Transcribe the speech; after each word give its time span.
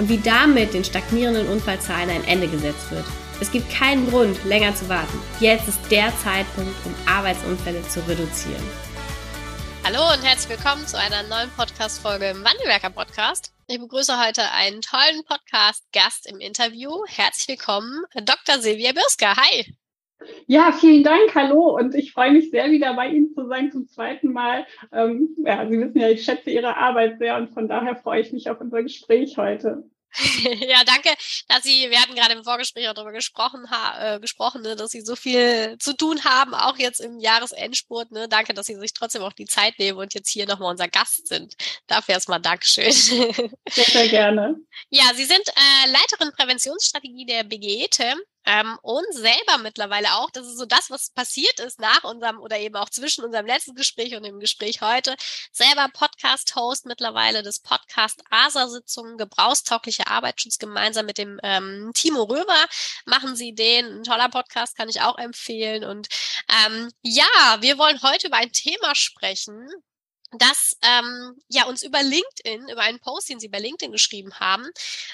und 0.00 0.08
wie 0.08 0.18
damit 0.18 0.72
den 0.72 0.82
stagnierenden 0.82 1.46
Unfallzahlen 1.46 2.08
ein 2.08 2.24
Ende 2.24 2.48
gesetzt 2.48 2.90
wird. 2.90 3.04
Es 3.38 3.50
gibt 3.52 3.70
keinen 3.70 4.08
Grund, 4.08 4.42
länger 4.44 4.74
zu 4.74 4.88
warten. 4.88 5.22
Jetzt 5.40 5.68
ist 5.68 5.78
der 5.90 6.10
Zeitpunkt, 6.24 6.74
um 6.86 6.94
Arbeitsunfälle 7.06 7.86
zu 7.86 8.00
reduzieren. 8.08 8.62
Hallo 9.84 10.12
und 10.14 10.22
herzlich 10.22 10.58
willkommen 10.58 10.86
zu 10.86 10.98
einer 10.98 11.22
neuen 11.24 11.50
Podcast-Folge 11.50 12.30
im 12.30 12.42
Wandelwerker 12.42 12.90
Podcast. 12.90 13.52
Ich 13.66 13.78
begrüße 13.78 14.18
heute 14.18 14.50
einen 14.52 14.80
tollen 14.80 15.22
Podcast-Gast 15.26 16.26
im 16.26 16.40
Interview. 16.40 16.90
Herzlich 17.06 17.48
willkommen, 17.48 18.04
Dr. 18.14 18.58
Silvia 18.58 18.92
Birsker. 18.92 19.36
Hi. 19.36 19.79
Ja, 20.46 20.72
vielen 20.72 21.02
Dank, 21.02 21.34
hallo 21.34 21.76
und 21.76 21.94
ich 21.94 22.12
freue 22.12 22.32
mich 22.32 22.50
sehr, 22.50 22.70
wieder 22.70 22.94
bei 22.94 23.08
Ihnen 23.08 23.32
zu 23.32 23.46
sein 23.46 23.72
zum 23.72 23.88
zweiten 23.88 24.32
Mal. 24.32 24.66
Ähm, 24.92 25.34
ja, 25.44 25.66
Sie 25.68 25.80
wissen 25.80 25.98
ja, 25.98 26.08
ich 26.08 26.24
schätze 26.24 26.50
Ihre 26.50 26.76
Arbeit 26.76 27.18
sehr 27.18 27.36
und 27.36 27.52
von 27.52 27.68
daher 27.68 27.96
freue 27.96 28.20
ich 28.20 28.32
mich 28.32 28.50
auf 28.50 28.60
unser 28.60 28.82
Gespräch 28.82 29.36
heute. 29.38 29.84
ja, 30.60 30.82
danke, 30.84 31.10
dass 31.48 31.62
Sie, 31.62 31.88
wir 31.88 32.00
hatten 32.00 32.14
gerade 32.14 32.34
im 32.34 32.42
Vorgespräch 32.42 32.88
auch 32.88 32.94
darüber 32.94 33.12
gesprochen, 33.12 33.64
äh, 33.98 34.18
gesprochen 34.18 34.62
ne, 34.62 34.74
dass 34.74 34.90
Sie 34.90 35.02
so 35.02 35.14
viel 35.14 35.76
zu 35.78 35.96
tun 35.96 36.24
haben, 36.24 36.52
auch 36.54 36.76
jetzt 36.78 37.00
im 37.00 37.20
Jahresendspurt. 37.20 38.10
Ne? 38.10 38.28
Danke, 38.28 38.52
dass 38.52 38.66
Sie 38.66 38.74
sich 38.74 38.92
trotzdem 38.92 39.22
auch 39.22 39.32
die 39.32 39.44
Zeit 39.44 39.78
nehmen 39.78 39.98
und 39.98 40.12
jetzt 40.14 40.28
hier 40.28 40.46
nochmal 40.46 40.72
unser 40.72 40.88
Gast 40.88 41.28
sind. 41.28 41.54
Dafür 41.86 42.14
erstmal 42.14 42.40
Dankeschön. 42.40 42.90
Sehr, 42.90 43.50
sehr 43.68 44.08
gerne. 44.08 44.56
Ja, 44.92 45.04
Sie 45.14 45.24
sind 45.24 45.46
äh, 45.46 45.90
Leiterin 45.90 46.32
Präventionsstrategie 46.32 47.26
der 47.26 47.44
BGETE 47.44 48.14
ähm, 48.44 48.78
und 48.82 49.06
selber 49.12 49.58
mittlerweile 49.58 50.14
auch, 50.14 50.30
das 50.30 50.46
ist 50.46 50.58
so 50.58 50.64
das, 50.64 50.90
was 50.90 51.10
passiert 51.10 51.60
ist 51.60 51.78
nach 51.78 52.04
unserem 52.04 52.40
oder 52.40 52.58
eben 52.58 52.76
auch 52.76 52.88
zwischen 52.88 53.24
unserem 53.24 53.46
letzten 53.46 53.74
Gespräch 53.74 54.16
und 54.16 54.22
dem 54.22 54.40
Gespräch 54.40 54.80
heute, 54.80 55.16
selber 55.52 55.88
Podcast-Host 55.92 56.86
mittlerweile 56.86 57.42
des 57.42 57.60
Podcast 57.60 58.22
ASA-Sitzungen, 58.30 59.18
gebrauchstauglicher 59.18 60.08
Arbeitsschutz 60.08 60.58
gemeinsam 60.58 61.06
mit 61.06 61.18
dem 61.18 61.38
ähm, 61.42 61.90
Timo 61.94 62.22
Römer 62.22 62.66
machen 63.04 63.36
sie 63.36 63.54
den. 63.54 64.00
Ein 64.00 64.04
toller 64.04 64.28
Podcast 64.28 64.76
kann 64.76 64.88
ich 64.88 65.00
auch 65.02 65.18
empfehlen. 65.18 65.84
Und 65.84 66.08
ähm, 66.66 66.90
ja, 67.02 67.58
wir 67.60 67.78
wollen 67.78 68.02
heute 68.02 68.28
über 68.28 68.36
ein 68.36 68.52
Thema 68.52 68.94
sprechen, 68.94 69.68
das 70.32 70.76
ähm, 70.82 71.36
ja 71.48 71.64
uns 71.64 71.82
über 71.82 72.02
LinkedIn, 72.02 72.68
über 72.68 72.82
einen 72.82 73.00
Post, 73.00 73.28
den 73.28 73.40
sie 73.40 73.48
bei 73.48 73.58
LinkedIn 73.58 73.92
geschrieben 73.92 74.38
haben, 74.38 74.68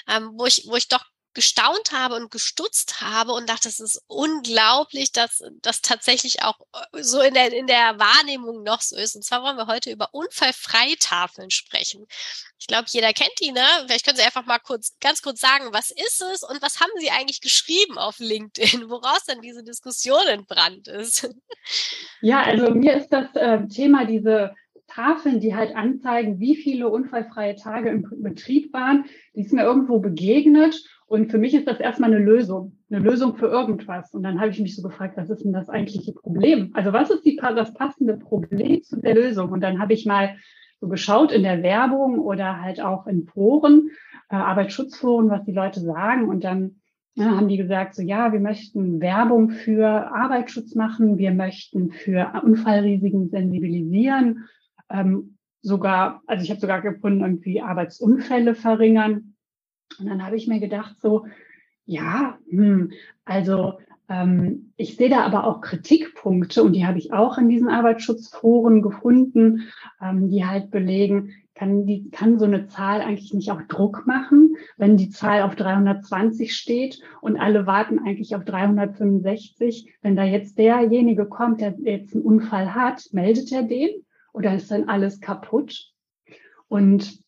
ähm, 0.07 0.31
wo 0.35 0.45
ich, 0.45 0.63
wo 0.67 0.75
ich 0.75 0.87
doch 0.87 1.03
gestaunt 1.37 1.91
habe 1.91 2.15
und 2.15 2.31
gestutzt 2.31 2.99
habe 2.99 3.31
und 3.33 3.47
dachte, 3.47 3.69
es 3.69 3.79
ist 3.79 4.01
unglaublich, 4.07 5.11
dass 5.11 5.43
das 5.61 5.83
tatsächlich 5.83 6.41
auch 6.41 6.59
äh, 6.73 7.03
so 7.03 7.21
in 7.21 7.35
der, 7.35 7.53
in 7.53 7.67
der 7.67 7.99
Wahrnehmung 7.99 8.63
noch 8.63 8.81
so 8.81 8.95
ist. 8.95 9.15
Und 9.15 9.23
zwar 9.23 9.43
wollen 9.43 9.55
wir 9.55 9.67
heute 9.67 9.91
über 9.91 10.15
Unfallfreitafeln 10.15 11.51
sprechen. 11.51 12.07
Ich 12.57 12.65
glaube, 12.65 12.85
jeder 12.87 13.13
kennt 13.13 13.39
die, 13.39 13.51
ne? 13.51 13.61
Vielleicht 13.85 14.03
können 14.03 14.17
Sie 14.17 14.23
einfach 14.23 14.47
mal 14.47 14.57
kurz, 14.57 14.97
ganz 14.99 15.21
kurz 15.21 15.39
sagen, 15.39 15.65
was 15.73 15.91
ist 15.91 16.23
es 16.33 16.41
und 16.41 16.59
was 16.63 16.79
haben 16.79 16.89
Sie 16.97 17.11
eigentlich 17.11 17.39
geschrieben 17.39 17.99
auf 17.99 18.17
LinkedIn, 18.17 18.85
woraus 18.89 19.25
dann 19.27 19.41
diese 19.41 19.63
Diskussion 19.63 20.25
entbrannt 20.25 20.87
ist? 20.87 21.29
Ja, 22.21 22.41
also 22.41 22.71
mir 22.71 22.97
ist 22.97 23.09
das 23.09 23.27
äh, 23.35 23.67
Thema 23.67 24.05
diese 24.05 24.55
Tafeln, 24.87 25.39
die 25.39 25.55
halt 25.55 25.75
anzeigen, 25.75 26.39
wie 26.39 26.55
viele 26.55 26.89
unfallfreie 26.89 27.55
Tage 27.55 27.89
im 27.89 28.09
Betrieb 28.23 28.73
waren, 28.73 29.05
die 29.35 29.41
ist 29.41 29.53
mir 29.53 29.61
irgendwo 29.61 29.99
begegnet 29.99 30.83
und 31.07 31.31
für 31.31 31.37
mich 31.37 31.53
ist 31.53 31.67
das 31.67 31.79
erstmal 31.79 32.13
eine 32.13 32.23
Lösung, 32.23 32.77
eine 32.91 32.99
Lösung 32.99 33.35
für 33.37 33.47
irgendwas. 33.47 34.13
Und 34.13 34.23
dann 34.23 34.41
habe 34.41 34.49
ich 34.49 34.59
mich 34.59 34.75
so 34.75 34.81
gefragt, 34.81 35.15
was 35.15 35.29
ist 35.29 35.45
denn 35.45 35.53
das 35.53 35.69
eigentliche 35.69 36.11
Problem? 36.11 36.71
Also 36.73 36.91
was 36.91 37.09
ist 37.09 37.23
die, 37.25 37.37
das 37.37 37.73
passende 37.73 38.17
Problem 38.17 38.83
zu 38.83 38.99
der 38.99 39.15
Lösung? 39.15 39.49
Und 39.51 39.61
dann 39.61 39.79
habe 39.79 39.93
ich 39.93 40.05
mal 40.05 40.35
so 40.81 40.89
geschaut 40.89 41.31
in 41.31 41.43
der 41.43 41.63
Werbung 41.63 42.19
oder 42.19 42.61
halt 42.61 42.81
auch 42.81 43.07
in 43.07 43.25
Foren, 43.25 43.89
äh, 44.29 44.35
Arbeitsschutzforen, 44.35 45.29
was 45.29 45.45
die 45.45 45.53
Leute 45.53 45.79
sagen. 45.79 46.27
Und 46.27 46.43
dann 46.43 46.81
ja, 47.15 47.37
haben 47.37 47.47
die 47.47 47.57
gesagt, 47.57 47.95
so 47.95 48.01
ja, 48.01 48.33
wir 48.33 48.41
möchten 48.41 48.99
Werbung 48.99 49.49
für 49.49 49.87
Arbeitsschutz 49.87 50.75
machen, 50.75 51.17
wir 51.17 51.31
möchten 51.31 51.91
für 51.91 52.33
Unfallrisiken 52.43 53.29
sensibilisieren, 53.29 54.45
ähm, 54.89 55.37
sogar, 55.61 56.21
also 56.27 56.43
ich 56.43 56.49
habe 56.49 56.59
sogar 56.59 56.81
gefunden, 56.81 57.21
irgendwie 57.21 57.61
Arbeitsunfälle 57.61 58.55
verringern. 58.55 59.36
Und 59.99 60.07
dann 60.07 60.25
habe 60.25 60.35
ich 60.35 60.47
mir 60.47 60.59
gedacht, 60.59 60.95
so, 61.01 61.25
ja, 61.85 62.37
hm, 62.49 62.91
also 63.25 63.79
ähm, 64.09 64.73
ich 64.77 64.95
sehe 64.95 65.09
da 65.09 65.21
aber 65.21 65.45
auch 65.45 65.61
Kritikpunkte 65.61 66.63
und 66.63 66.73
die 66.73 66.85
habe 66.85 66.97
ich 66.97 67.13
auch 67.13 67.37
in 67.37 67.49
diesen 67.49 67.69
Arbeitsschutzforen 67.69 68.81
gefunden, 68.81 69.67
ähm, 70.01 70.29
die 70.29 70.45
halt 70.45 70.71
belegen, 70.71 71.33
kann, 71.55 71.85
die, 71.85 72.09
kann 72.11 72.37
so 72.37 72.45
eine 72.45 72.67
Zahl 72.67 73.01
eigentlich 73.01 73.33
nicht 73.33 73.51
auch 73.51 73.63
Druck 73.63 74.05
machen, 74.05 74.55
wenn 74.77 74.95
die 74.95 75.09
Zahl 75.09 75.41
auf 75.41 75.55
320 75.55 76.55
steht 76.55 77.01
und 77.19 77.37
alle 77.37 77.65
warten 77.65 77.99
eigentlich 77.99 78.35
auf 78.35 78.45
365. 78.45 79.91
Wenn 80.01 80.15
da 80.15 80.23
jetzt 80.23 80.57
derjenige 80.57 81.25
kommt, 81.25 81.61
der 81.61 81.75
jetzt 81.79 82.13
einen 82.13 82.23
Unfall 82.23 82.75
hat, 82.75 83.07
meldet 83.11 83.51
er 83.51 83.63
den 83.63 83.89
oder 84.33 84.55
ist 84.55 84.69
dann 84.69 84.87
alles 84.87 85.19
kaputt? 85.19 85.91
Und 86.67 87.19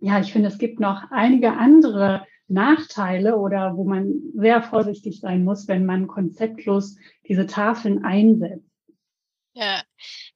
ja, 0.00 0.20
ich 0.20 0.32
finde, 0.32 0.48
es 0.48 0.58
gibt 0.58 0.80
noch 0.80 1.10
einige 1.10 1.52
andere 1.52 2.26
Nachteile 2.48 3.36
oder 3.36 3.76
wo 3.76 3.84
man 3.84 4.14
sehr 4.34 4.62
vorsichtig 4.62 5.20
sein 5.20 5.44
muss, 5.44 5.68
wenn 5.68 5.86
man 5.86 6.08
konzeptlos 6.08 6.96
diese 7.28 7.46
Tafeln 7.46 8.04
einsetzt. 8.04 8.64
Ja, 9.52 9.82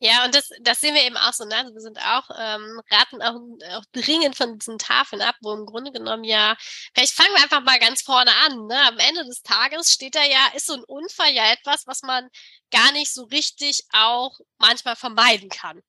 ja, 0.01 0.25
und 0.25 0.35
das, 0.35 0.51
das 0.61 0.81
sehen 0.81 0.95
wir 0.95 1.05
eben 1.05 1.17
auch 1.17 1.33
so. 1.33 1.45
Ne? 1.45 1.57
Also 1.57 1.73
wir 1.73 1.81
sind 1.81 1.99
auch, 1.99 2.29
ähm, 2.37 2.81
raten 2.91 3.23
auch, 3.23 3.37
auch 3.77 3.85
dringend 3.93 4.37
von 4.37 4.59
diesen 4.59 4.77
Tafeln 4.79 5.23
ab, 5.23 5.37
wo 5.41 5.53
im 5.53 5.67
Grunde 5.67 5.93
genommen 5.93 6.25
ja, 6.25 6.57
vielleicht 6.95 7.15
fangen 7.15 7.33
wir 7.35 7.43
einfach 7.43 7.63
mal 7.63 7.79
ganz 7.79 8.03
vorne 8.03 8.33
an. 8.45 8.67
Ne? 8.67 8.77
Am 8.89 8.99
Ende 8.99 9.25
des 9.25 9.43
Tages 9.43 9.93
steht 9.93 10.17
da 10.17 10.25
ja, 10.25 10.49
ist 10.55 10.67
so 10.67 10.75
ein 10.75 10.85
Unfall 10.85 11.33
ja 11.33 11.53
etwas, 11.53 11.87
was 11.87 12.03
man 12.03 12.29
gar 12.73 12.93
nicht 12.93 13.13
so 13.15 13.25
richtig 13.25 13.85
auch 13.93 14.39
manchmal 14.59 14.97
vermeiden 14.97 15.49
kann. 15.49 15.81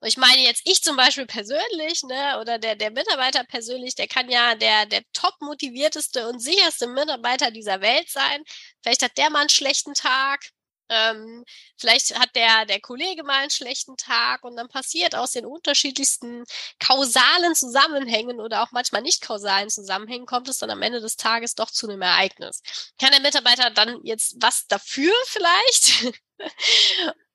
Und 0.00 0.08
ich 0.08 0.16
meine 0.16 0.42
jetzt 0.42 0.62
ich 0.64 0.82
zum 0.82 0.96
Beispiel 0.96 1.26
persönlich, 1.26 2.02
ne, 2.04 2.38
oder 2.40 2.58
der, 2.58 2.76
der 2.76 2.90
Mitarbeiter 2.90 3.44
persönlich, 3.44 3.94
der 3.96 4.06
kann 4.06 4.30
ja 4.30 4.54
der, 4.54 4.86
der 4.86 5.02
top 5.12 5.34
motivierteste 5.40 6.28
und 6.28 6.40
sicherste 6.40 6.86
Mitarbeiter 6.86 7.50
dieser 7.50 7.80
Welt 7.80 8.08
sein. 8.08 8.44
Vielleicht 8.82 9.02
hat 9.02 9.18
der 9.18 9.30
mal 9.30 9.40
einen 9.40 9.48
schlechten 9.48 9.94
Tag. 9.94 10.40
Ähm, 10.90 11.44
vielleicht 11.76 12.18
hat 12.18 12.34
der, 12.34 12.64
der 12.64 12.80
Kollege 12.80 13.22
mal 13.22 13.40
einen 13.40 13.50
schlechten 13.50 13.96
Tag 13.96 14.42
und 14.44 14.56
dann 14.56 14.68
passiert 14.68 15.14
aus 15.14 15.32
den 15.32 15.44
unterschiedlichsten 15.44 16.44
kausalen 16.78 17.54
Zusammenhängen 17.54 18.40
oder 18.40 18.62
auch 18.62 18.72
manchmal 18.72 19.02
nicht 19.02 19.20
kausalen 19.20 19.68
Zusammenhängen, 19.68 20.24
kommt 20.26 20.48
es 20.48 20.58
dann 20.58 20.70
am 20.70 20.80
Ende 20.82 21.00
des 21.00 21.16
Tages 21.16 21.54
doch 21.54 21.70
zu 21.70 21.88
einem 21.88 22.00
Ereignis. 22.02 22.62
Kann 22.98 23.10
der 23.10 23.20
Mitarbeiter 23.20 23.70
dann 23.70 24.00
jetzt 24.04 24.36
was 24.40 24.66
dafür 24.66 25.12
vielleicht? 25.26 26.14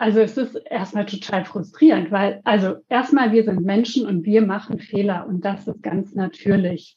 Also 0.00 0.20
es 0.20 0.38
ist 0.38 0.54
erstmal 0.54 1.04
total 1.04 1.44
frustrierend, 1.44 2.10
weil 2.10 2.40
also 2.44 2.76
erstmal 2.88 3.32
wir 3.32 3.44
sind 3.44 3.60
Menschen 3.60 4.06
und 4.06 4.24
wir 4.24 4.40
machen 4.40 4.78
Fehler 4.78 5.26
und 5.28 5.44
das 5.44 5.68
ist 5.68 5.82
ganz 5.82 6.14
natürlich. 6.14 6.96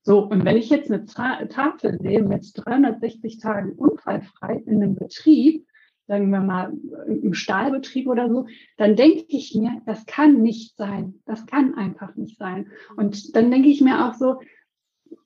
So, 0.00 0.20
und 0.20 0.46
wenn 0.46 0.56
ich 0.56 0.70
jetzt 0.70 0.90
eine 0.90 1.04
Tafel 1.04 1.98
sehe 2.00 2.22
mit 2.22 2.50
360 2.54 3.38
Tagen 3.38 3.72
unfallfrei 3.72 4.62
in 4.64 4.82
einem 4.82 4.94
Betrieb, 4.94 5.66
sagen 6.06 6.30
wir 6.30 6.40
mal 6.40 6.72
im 7.06 7.34
Stahlbetrieb 7.34 8.08
oder 8.08 8.30
so, 8.30 8.46
dann 8.78 8.96
denke 8.96 9.26
ich 9.28 9.54
mir, 9.54 9.82
das 9.84 10.06
kann 10.06 10.40
nicht 10.40 10.74
sein. 10.78 11.20
Das 11.26 11.44
kann 11.44 11.74
einfach 11.74 12.16
nicht 12.16 12.38
sein. 12.38 12.68
Und 12.96 13.36
dann 13.36 13.50
denke 13.50 13.68
ich 13.68 13.82
mir 13.82 14.06
auch 14.06 14.14
so, 14.14 14.40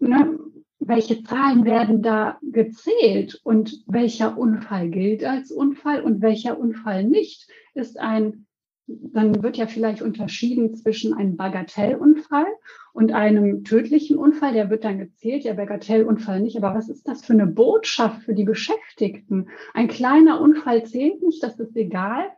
ne, 0.00 0.40
welche 0.86 1.22
Zahlen 1.22 1.64
werden 1.64 2.02
da 2.02 2.38
gezählt 2.42 3.40
und 3.44 3.82
welcher 3.86 4.36
Unfall 4.36 4.90
gilt 4.90 5.24
als 5.24 5.50
Unfall 5.50 6.02
und 6.02 6.20
welcher 6.20 6.58
Unfall 6.58 7.04
nicht, 7.04 7.48
ist 7.74 7.98
ein, 7.98 8.46
dann 8.86 9.42
wird 9.42 9.56
ja 9.56 9.66
vielleicht 9.66 10.02
unterschieden 10.02 10.74
zwischen 10.74 11.14
einem 11.14 11.36
Bagatellunfall 11.36 12.46
und 12.92 13.12
einem 13.12 13.64
tödlichen 13.64 14.18
Unfall, 14.18 14.52
der 14.52 14.70
wird 14.70 14.84
dann 14.84 14.98
gezählt, 14.98 15.44
der 15.44 15.54
Bagatellunfall 15.54 16.40
nicht. 16.40 16.56
Aber 16.56 16.74
was 16.74 16.88
ist 16.88 17.06
das 17.06 17.24
für 17.24 17.32
eine 17.32 17.46
Botschaft 17.46 18.22
für 18.22 18.34
die 18.34 18.44
Beschäftigten? 18.44 19.48
Ein 19.72 19.88
kleiner 19.88 20.40
Unfall 20.40 20.84
zählt 20.84 21.22
nicht, 21.22 21.42
das 21.42 21.58
ist 21.58 21.76
egal. 21.76 22.30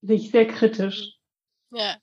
Sehe 0.00 0.16
ich 0.16 0.30
sehr 0.30 0.46
kritisch. 0.46 1.18
Ja. 1.70 1.96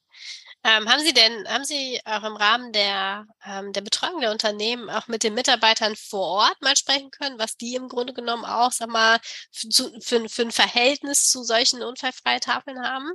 Ähm, 0.66 0.90
haben 0.90 1.00
Sie 1.00 1.14
denn, 1.14 1.48
haben 1.48 1.64
Sie 1.64 2.00
auch 2.04 2.24
im 2.26 2.36
Rahmen 2.36 2.74
der, 2.74 3.26
ähm, 3.46 3.72
der 3.72 3.82
Betreuung 3.82 4.20
der 4.20 4.32
Unternehmen 4.32 4.90
auch 4.90 5.08
mit 5.08 5.24
den 5.24 5.34
Mitarbeitern 5.34 5.94
vor 5.96 6.28
Ort 6.28 6.58
mal 6.62 6.76
sprechen 6.76 7.12
können, 7.12 7.40
was 7.40 7.56
die 7.56 7.76
im 7.76 7.88
Grunde 7.88 8.14
genommen 8.14 8.44
auch, 8.44 8.72
sag 8.72 8.90
mal, 8.90 9.20
für, 9.52 9.90
für, 10.02 10.28
für 10.28 10.42
ein 10.42 10.52
Verhältnis 10.52 11.30
zu 11.30 11.44
solchen 11.44 11.82
unfallfreien 11.82 12.42
Tafeln 12.42 12.82
haben? 12.82 13.10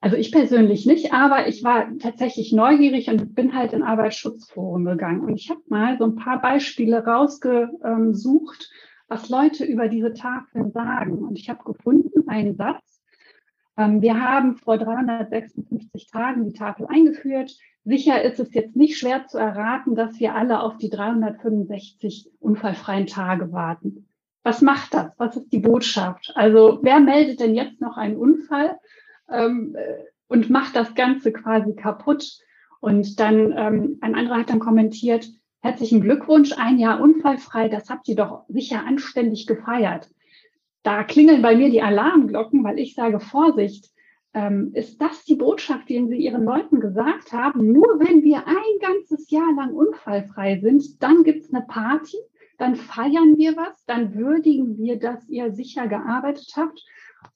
Also 0.00 0.16
ich 0.16 0.32
persönlich 0.32 0.86
nicht, 0.86 1.12
aber 1.12 1.46
ich 1.46 1.62
war 1.62 1.86
tatsächlich 1.98 2.52
neugierig 2.52 3.08
und 3.08 3.34
bin 3.34 3.54
halt 3.54 3.72
in 3.72 3.82
Arbeitsschutzforen 3.82 4.84
gegangen. 4.84 5.20
Und 5.20 5.36
ich 5.36 5.50
habe 5.50 5.60
mal 5.68 5.98
so 5.98 6.04
ein 6.04 6.16
paar 6.16 6.40
Beispiele 6.40 7.04
rausgesucht, 7.04 8.70
was 9.08 9.28
Leute 9.28 9.64
über 9.64 9.88
diese 9.88 10.14
Tafeln 10.14 10.72
sagen. 10.72 11.18
Und 11.18 11.38
ich 11.38 11.48
habe 11.50 11.62
gefunden 11.64 12.28
einen 12.28 12.56
Satz. 12.56 12.82
Ähm, 13.80 14.02
wir 14.02 14.20
haben 14.20 14.56
vor 14.56 14.78
356 14.78 16.10
Tagen 16.10 16.44
die 16.44 16.52
Tafel 16.52 16.86
eingeführt. 16.88 17.56
Sicher 17.84 18.22
ist 18.22 18.38
es 18.38 18.52
jetzt 18.54 18.76
nicht 18.76 18.98
schwer 18.98 19.26
zu 19.26 19.38
erraten, 19.38 19.94
dass 19.94 20.20
wir 20.20 20.34
alle 20.34 20.60
auf 20.60 20.76
die 20.76 20.90
365 20.90 22.30
unfallfreien 22.38 23.06
Tage 23.06 23.52
warten. 23.52 24.06
Was 24.42 24.62
macht 24.62 24.94
das? 24.94 25.12
Was 25.18 25.36
ist 25.36 25.52
die 25.52 25.58
Botschaft? 25.58 26.32
Also 26.34 26.78
wer 26.82 27.00
meldet 27.00 27.40
denn 27.40 27.54
jetzt 27.54 27.80
noch 27.80 27.96
einen 27.96 28.16
Unfall? 28.16 28.78
ähm, 29.30 29.76
und 30.28 30.50
macht 30.50 30.76
das 30.76 30.94
Ganze 30.94 31.32
quasi 31.32 31.74
kaputt. 31.74 32.38
Und 32.80 33.20
dann 33.20 33.52
ähm, 33.56 33.98
ein 34.00 34.14
anderer 34.14 34.38
hat 34.38 34.50
dann 34.50 34.58
kommentiert, 34.58 35.28
herzlichen 35.60 36.00
Glückwunsch, 36.00 36.52
ein 36.56 36.78
Jahr 36.78 37.00
unfallfrei, 37.00 37.68
das 37.68 37.90
habt 37.90 38.08
ihr 38.08 38.16
doch 38.16 38.44
sicher 38.48 38.84
anständig 38.86 39.46
gefeiert. 39.46 40.08
Da 40.82 41.04
klingeln 41.04 41.42
bei 41.42 41.56
mir 41.56 41.70
die 41.70 41.82
Alarmglocken, 41.82 42.64
weil 42.64 42.78
ich 42.78 42.94
sage, 42.94 43.20
Vorsicht, 43.20 43.90
ähm, 44.32 44.70
ist 44.74 45.00
das 45.02 45.24
die 45.24 45.34
Botschaft, 45.34 45.88
die 45.88 46.06
Sie 46.06 46.16
Ihren 46.16 46.44
Leuten 46.44 46.80
gesagt 46.80 47.32
haben? 47.32 47.72
Nur 47.72 47.98
wenn 47.98 48.22
wir 48.22 48.46
ein 48.46 48.78
ganzes 48.80 49.30
Jahr 49.30 49.52
lang 49.56 49.72
unfallfrei 49.74 50.60
sind, 50.60 51.02
dann 51.02 51.24
gibt's 51.24 51.52
eine 51.52 51.64
Party, 51.66 52.16
dann 52.58 52.76
feiern 52.76 53.36
wir 53.36 53.56
was, 53.56 53.84
dann 53.86 54.14
würdigen 54.14 54.78
wir, 54.78 54.98
dass 54.98 55.28
ihr 55.28 55.52
sicher 55.52 55.88
gearbeitet 55.88 56.52
habt 56.56 56.84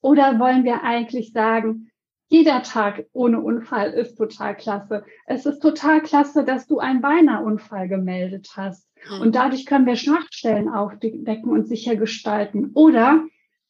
oder 0.01 0.39
wollen 0.39 0.63
wir 0.63 0.83
eigentlich 0.83 1.31
sagen, 1.33 1.91
jeder 2.27 2.63
Tag 2.63 3.05
ohne 3.13 3.39
Unfall 3.39 3.91
ist 3.91 4.15
total 4.15 4.55
klasse. 4.55 5.05
Es 5.27 5.45
ist 5.45 5.59
total 5.59 6.01
klasse, 6.01 6.43
dass 6.43 6.65
du 6.65 6.79
einen 6.79 7.01
Beinahe-Unfall 7.01 7.87
gemeldet 7.87 8.49
hast. 8.55 8.89
Mhm. 9.09 9.21
Und 9.21 9.35
dadurch 9.35 9.65
können 9.65 9.85
wir 9.85 9.95
Schwachstellen 9.95 10.67
aufdecken 10.67 11.49
und 11.49 11.67
sicher 11.67 11.95
gestalten. 11.95 12.71
Oder 12.73 13.23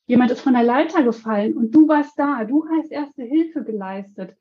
jemand 0.05 0.31
ist 0.31 0.41
von 0.41 0.53
der 0.53 0.63
Leiter 0.63 1.03
gefallen 1.03 1.53
und 1.53 1.73
du 1.73 1.87
warst 1.87 2.17
da. 2.17 2.43
Du 2.43 2.65
hast 2.69 2.91
erste 2.91 3.23
Hilfe 3.23 3.63
geleistet. 3.63 4.35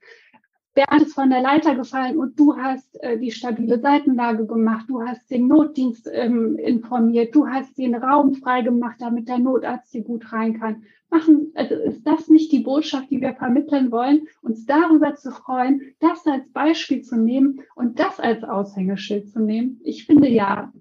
Bernd 0.75 1.02
ist 1.02 1.14
von 1.14 1.31
der 1.31 1.40
Leiter 1.40 1.76
gefallen 1.76 2.19
und 2.19 2.38
du 2.38 2.56
hast 2.56 3.00
äh, 3.00 3.16
die 3.16 3.31
stabile 3.31 3.78
Seitenlage 3.78 4.44
gemacht, 4.44 4.87
du 4.88 5.02
hast 5.02 5.31
den 5.31 5.46
Notdienst 5.46 6.11
ähm, 6.12 6.56
informiert, 6.56 7.32
du 7.32 7.46
hast 7.46 7.78
den 7.78 7.94
Raum 7.94 8.34
freigemacht, 8.34 9.00
damit 9.00 9.28
der 9.28 9.38
Notarzt 9.38 9.93
hier 9.93 10.02
gut 10.02 10.32
rein 10.32 10.58
kann. 10.58 10.82
Machen, 11.11 11.52
also 11.55 11.76
ist 11.76 12.05
das 12.05 12.28
nicht 12.28 12.50
die 12.50 12.58
Botschaft, 12.58 13.08
die 13.11 13.20
wir 13.20 13.34
vermitteln 13.34 13.93
wollen, 13.93 14.26
uns 14.43 14.66
darüber 14.66 15.14
zu 15.14 15.31
freuen, 15.31 15.81
das 16.00 16.26
als 16.26 16.50
Beispiel 16.50 17.02
zu 17.02 17.16
nehmen 17.16 17.61
und 17.76 18.00
das 18.00 18.19
als 18.19 18.43
Aushängeschild 18.43 19.31
zu 19.31 19.38
nehmen? 19.38 19.81
Ich 19.84 20.06
finde 20.06 20.28
ja. 20.28 20.72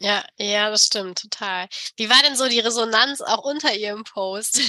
Ja, 0.00 0.24
ja, 0.38 0.70
das 0.70 0.86
stimmt, 0.86 1.20
total. 1.20 1.66
Wie 1.96 2.08
war 2.08 2.16
denn 2.26 2.34
so 2.34 2.48
die 2.48 2.60
Resonanz 2.60 3.20
auch 3.20 3.44
unter 3.44 3.74
Ihrem 3.74 4.04
Post? 4.04 4.60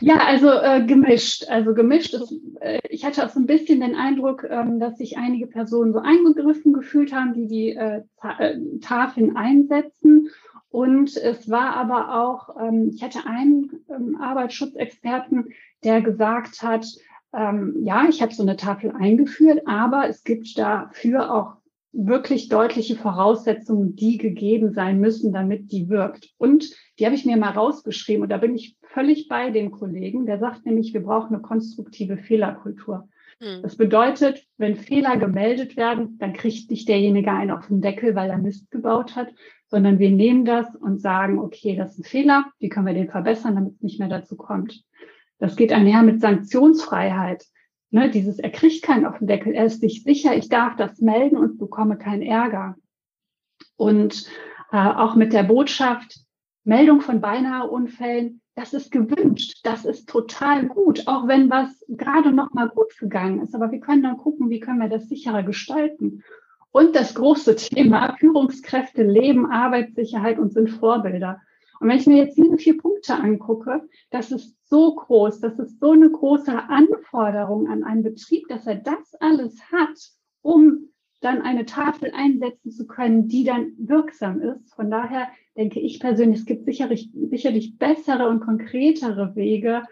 Ja, 0.00 0.16
also 0.18 0.50
äh, 0.50 0.84
gemischt. 0.84 1.48
Also 1.48 1.74
gemischt 1.74 2.14
ist, 2.14 2.32
äh, 2.60 2.80
ich 2.88 3.04
hatte 3.04 3.24
auch 3.24 3.28
so 3.28 3.38
ein 3.38 3.46
bisschen 3.46 3.80
den 3.80 3.94
Eindruck, 3.94 4.44
ähm, 4.48 4.80
dass 4.80 4.96
sich 4.98 5.18
einige 5.18 5.46
Personen 5.46 5.92
so 5.92 6.00
eingegriffen 6.00 6.72
gefühlt 6.72 7.12
haben, 7.12 7.34
die 7.34 7.46
die 7.46 7.68
äh, 7.70 8.02
äh, 8.38 8.58
Tafeln 8.80 9.36
einsetzen. 9.36 10.30
Und 10.70 11.16
es 11.16 11.50
war 11.50 11.76
aber 11.76 12.22
auch, 12.22 12.56
ähm, 12.60 12.90
ich 12.94 13.02
hatte 13.02 13.26
einen 13.26 13.84
ähm, 13.90 14.18
Arbeitsschutzexperten, 14.20 15.52
der 15.84 16.00
gesagt 16.00 16.62
hat, 16.62 16.86
ähm, 17.34 17.76
ja, 17.82 18.06
ich 18.08 18.22
habe 18.22 18.34
so 18.34 18.42
eine 18.42 18.56
Tafel 18.56 18.92
eingeführt, 18.92 19.62
aber 19.66 20.08
es 20.08 20.24
gibt 20.24 20.58
dafür 20.58 21.32
auch 21.32 21.61
wirklich 21.92 22.48
deutliche 22.48 22.96
Voraussetzungen, 22.96 23.94
die 23.96 24.16
gegeben 24.18 24.72
sein 24.72 24.98
müssen, 24.98 25.32
damit 25.32 25.70
die 25.72 25.88
wirkt. 25.88 26.30
Und 26.38 26.70
die 26.98 27.04
habe 27.04 27.14
ich 27.14 27.26
mir 27.26 27.36
mal 27.36 27.50
rausgeschrieben 27.50 28.22
und 28.22 28.30
da 28.30 28.38
bin 28.38 28.54
ich 28.54 28.76
völlig 28.82 29.28
bei 29.28 29.50
dem 29.50 29.70
Kollegen, 29.70 30.26
der 30.26 30.38
sagt 30.38 30.66
nämlich, 30.66 30.94
wir 30.94 31.02
brauchen 31.02 31.34
eine 31.34 31.42
konstruktive 31.42 32.16
Fehlerkultur. 32.16 33.08
Hm. 33.40 33.62
Das 33.62 33.76
bedeutet, 33.76 34.46
wenn 34.56 34.76
Fehler 34.76 35.16
gemeldet 35.16 35.76
werden, 35.76 36.18
dann 36.18 36.32
kriegt 36.32 36.70
nicht 36.70 36.88
derjenige 36.88 37.32
einen 37.32 37.50
auf 37.50 37.66
den 37.66 37.80
Deckel, 37.80 38.14
weil 38.14 38.30
er 38.30 38.38
Mist 38.38 38.70
gebaut 38.70 39.16
hat, 39.16 39.28
sondern 39.66 39.98
wir 39.98 40.10
nehmen 40.10 40.44
das 40.44 40.74
und 40.76 41.00
sagen, 41.00 41.38
okay, 41.38 41.76
das 41.76 41.92
ist 41.92 42.00
ein 42.00 42.04
Fehler, 42.04 42.44
wie 42.58 42.68
können 42.68 42.86
wir 42.86 42.94
den 42.94 43.10
verbessern, 43.10 43.54
damit 43.54 43.74
es 43.74 43.82
nicht 43.82 43.98
mehr 43.98 44.08
dazu 44.08 44.36
kommt. 44.36 44.84
Das 45.38 45.56
geht 45.56 45.72
einher 45.72 46.02
mit 46.02 46.20
Sanktionsfreiheit. 46.20 47.44
Ne, 47.94 48.08
dieses, 48.08 48.38
er 48.38 48.50
kriegt 48.50 48.82
keinen 48.82 49.04
auf 49.04 49.18
den 49.18 49.26
Deckel, 49.26 49.52
er 49.52 49.66
ist 49.66 49.82
sich 49.82 50.02
sicher, 50.02 50.34
ich 50.34 50.48
darf 50.48 50.76
das 50.76 51.02
melden 51.02 51.36
und 51.36 51.58
bekomme 51.58 51.98
keinen 51.98 52.22
Ärger. 52.22 52.74
Und 53.76 54.26
äh, 54.72 54.78
auch 54.78 55.14
mit 55.14 55.34
der 55.34 55.42
Botschaft, 55.42 56.20
Meldung 56.64 57.02
von 57.02 57.20
beinahe 57.20 57.68
Unfällen, 57.68 58.40
das 58.54 58.72
ist 58.72 58.92
gewünscht, 58.92 59.60
das 59.64 59.84
ist 59.84 60.08
total 60.08 60.68
gut, 60.68 61.06
auch 61.06 61.28
wenn 61.28 61.50
was 61.50 61.84
gerade 61.86 62.32
noch 62.32 62.54
mal 62.54 62.70
gut 62.70 62.96
gegangen 62.98 63.42
ist. 63.42 63.54
Aber 63.54 63.70
wir 63.70 63.80
können 63.80 64.02
dann 64.02 64.16
gucken, 64.16 64.48
wie 64.48 64.60
können 64.60 64.80
wir 64.80 64.88
das 64.88 65.10
sicherer 65.10 65.42
gestalten. 65.42 66.22
Und 66.70 66.96
das 66.96 67.14
große 67.14 67.56
Thema 67.56 68.16
Führungskräfte, 68.18 69.02
Leben, 69.02 69.50
Arbeitssicherheit 69.50 70.38
und 70.38 70.54
sind 70.54 70.70
Vorbilder. 70.70 71.42
Und 71.78 71.88
wenn 71.88 71.98
ich 71.98 72.06
mir 72.06 72.16
jetzt 72.24 72.38
diese 72.38 72.56
vier 72.56 72.78
Punkte 72.78 73.16
angucke, 73.16 73.86
das 74.10 74.32
ist 74.32 74.56
so 74.72 74.94
groß, 74.94 75.40
das 75.40 75.58
ist 75.58 75.80
so 75.80 75.90
eine 75.90 76.10
große 76.10 76.50
Anforderung 76.50 77.68
an 77.68 77.84
einen 77.84 78.02
Betrieb, 78.02 78.48
dass 78.48 78.66
er 78.66 78.76
das 78.76 79.14
alles 79.20 79.60
hat, 79.70 79.98
um 80.40 80.88
dann 81.20 81.42
eine 81.42 81.66
Tafel 81.66 82.10
einsetzen 82.14 82.70
zu 82.70 82.86
können, 82.86 83.28
die 83.28 83.44
dann 83.44 83.74
wirksam 83.76 84.40
ist. 84.40 84.74
Von 84.74 84.90
daher 84.90 85.28
denke 85.58 85.78
ich 85.78 86.00
persönlich, 86.00 86.40
es 86.40 86.46
gibt 86.46 86.64
sicherlich, 86.64 87.10
sicherlich 87.12 87.76
bessere 87.76 88.30
und 88.30 88.40
konkretere 88.40 89.36
Wege, 89.36 89.82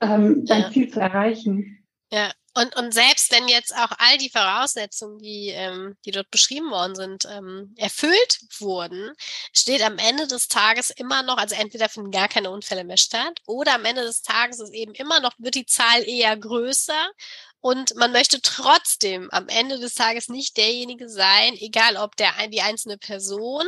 ähm, 0.00 0.46
dein 0.46 0.62
ja. 0.62 0.70
Ziel 0.70 0.88
zu 0.88 1.00
erreichen. 1.00 1.84
Ja, 2.10 2.32
und, 2.54 2.76
und 2.76 2.94
selbst 2.94 3.32
wenn 3.32 3.48
jetzt 3.48 3.74
auch 3.74 3.90
all 3.98 4.16
die 4.18 4.30
Voraussetzungen, 4.30 5.18
die, 5.18 5.48
ähm, 5.48 5.96
die 6.04 6.12
dort 6.12 6.30
beschrieben 6.30 6.70
worden 6.70 6.94
sind, 6.94 7.24
ähm, 7.24 7.74
erfüllt 7.76 8.40
wurden, 8.58 9.12
steht 9.52 9.82
am 9.82 9.98
Ende 9.98 10.28
des 10.28 10.48
Tages 10.48 10.90
immer 10.90 11.22
noch, 11.22 11.36
also 11.36 11.54
entweder 11.56 11.88
finden 11.88 12.12
gar 12.12 12.28
keine 12.28 12.50
Unfälle 12.50 12.84
mehr 12.84 12.96
statt 12.96 13.40
oder 13.46 13.74
am 13.74 13.84
Ende 13.84 14.02
des 14.02 14.22
Tages 14.22 14.60
ist 14.60 14.72
eben 14.72 14.94
immer 14.94 15.20
noch, 15.20 15.32
wird 15.38 15.56
die 15.56 15.66
Zahl 15.66 16.08
eher 16.08 16.36
größer 16.36 17.10
und 17.60 17.96
man 17.96 18.12
möchte 18.12 18.40
trotzdem 18.40 19.30
am 19.30 19.48
Ende 19.48 19.78
des 19.78 19.94
Tages 19.94 20.28
nicht 20.28 20.56
derjenige 20.56 21.08
sein, 21.08 21.54
egal 21.54 21.96
ob 21.96 22.14
der, 22.16 22.32
die 22.48 22.60
einzelne 22.60 22.98
Person, 22.98 23.66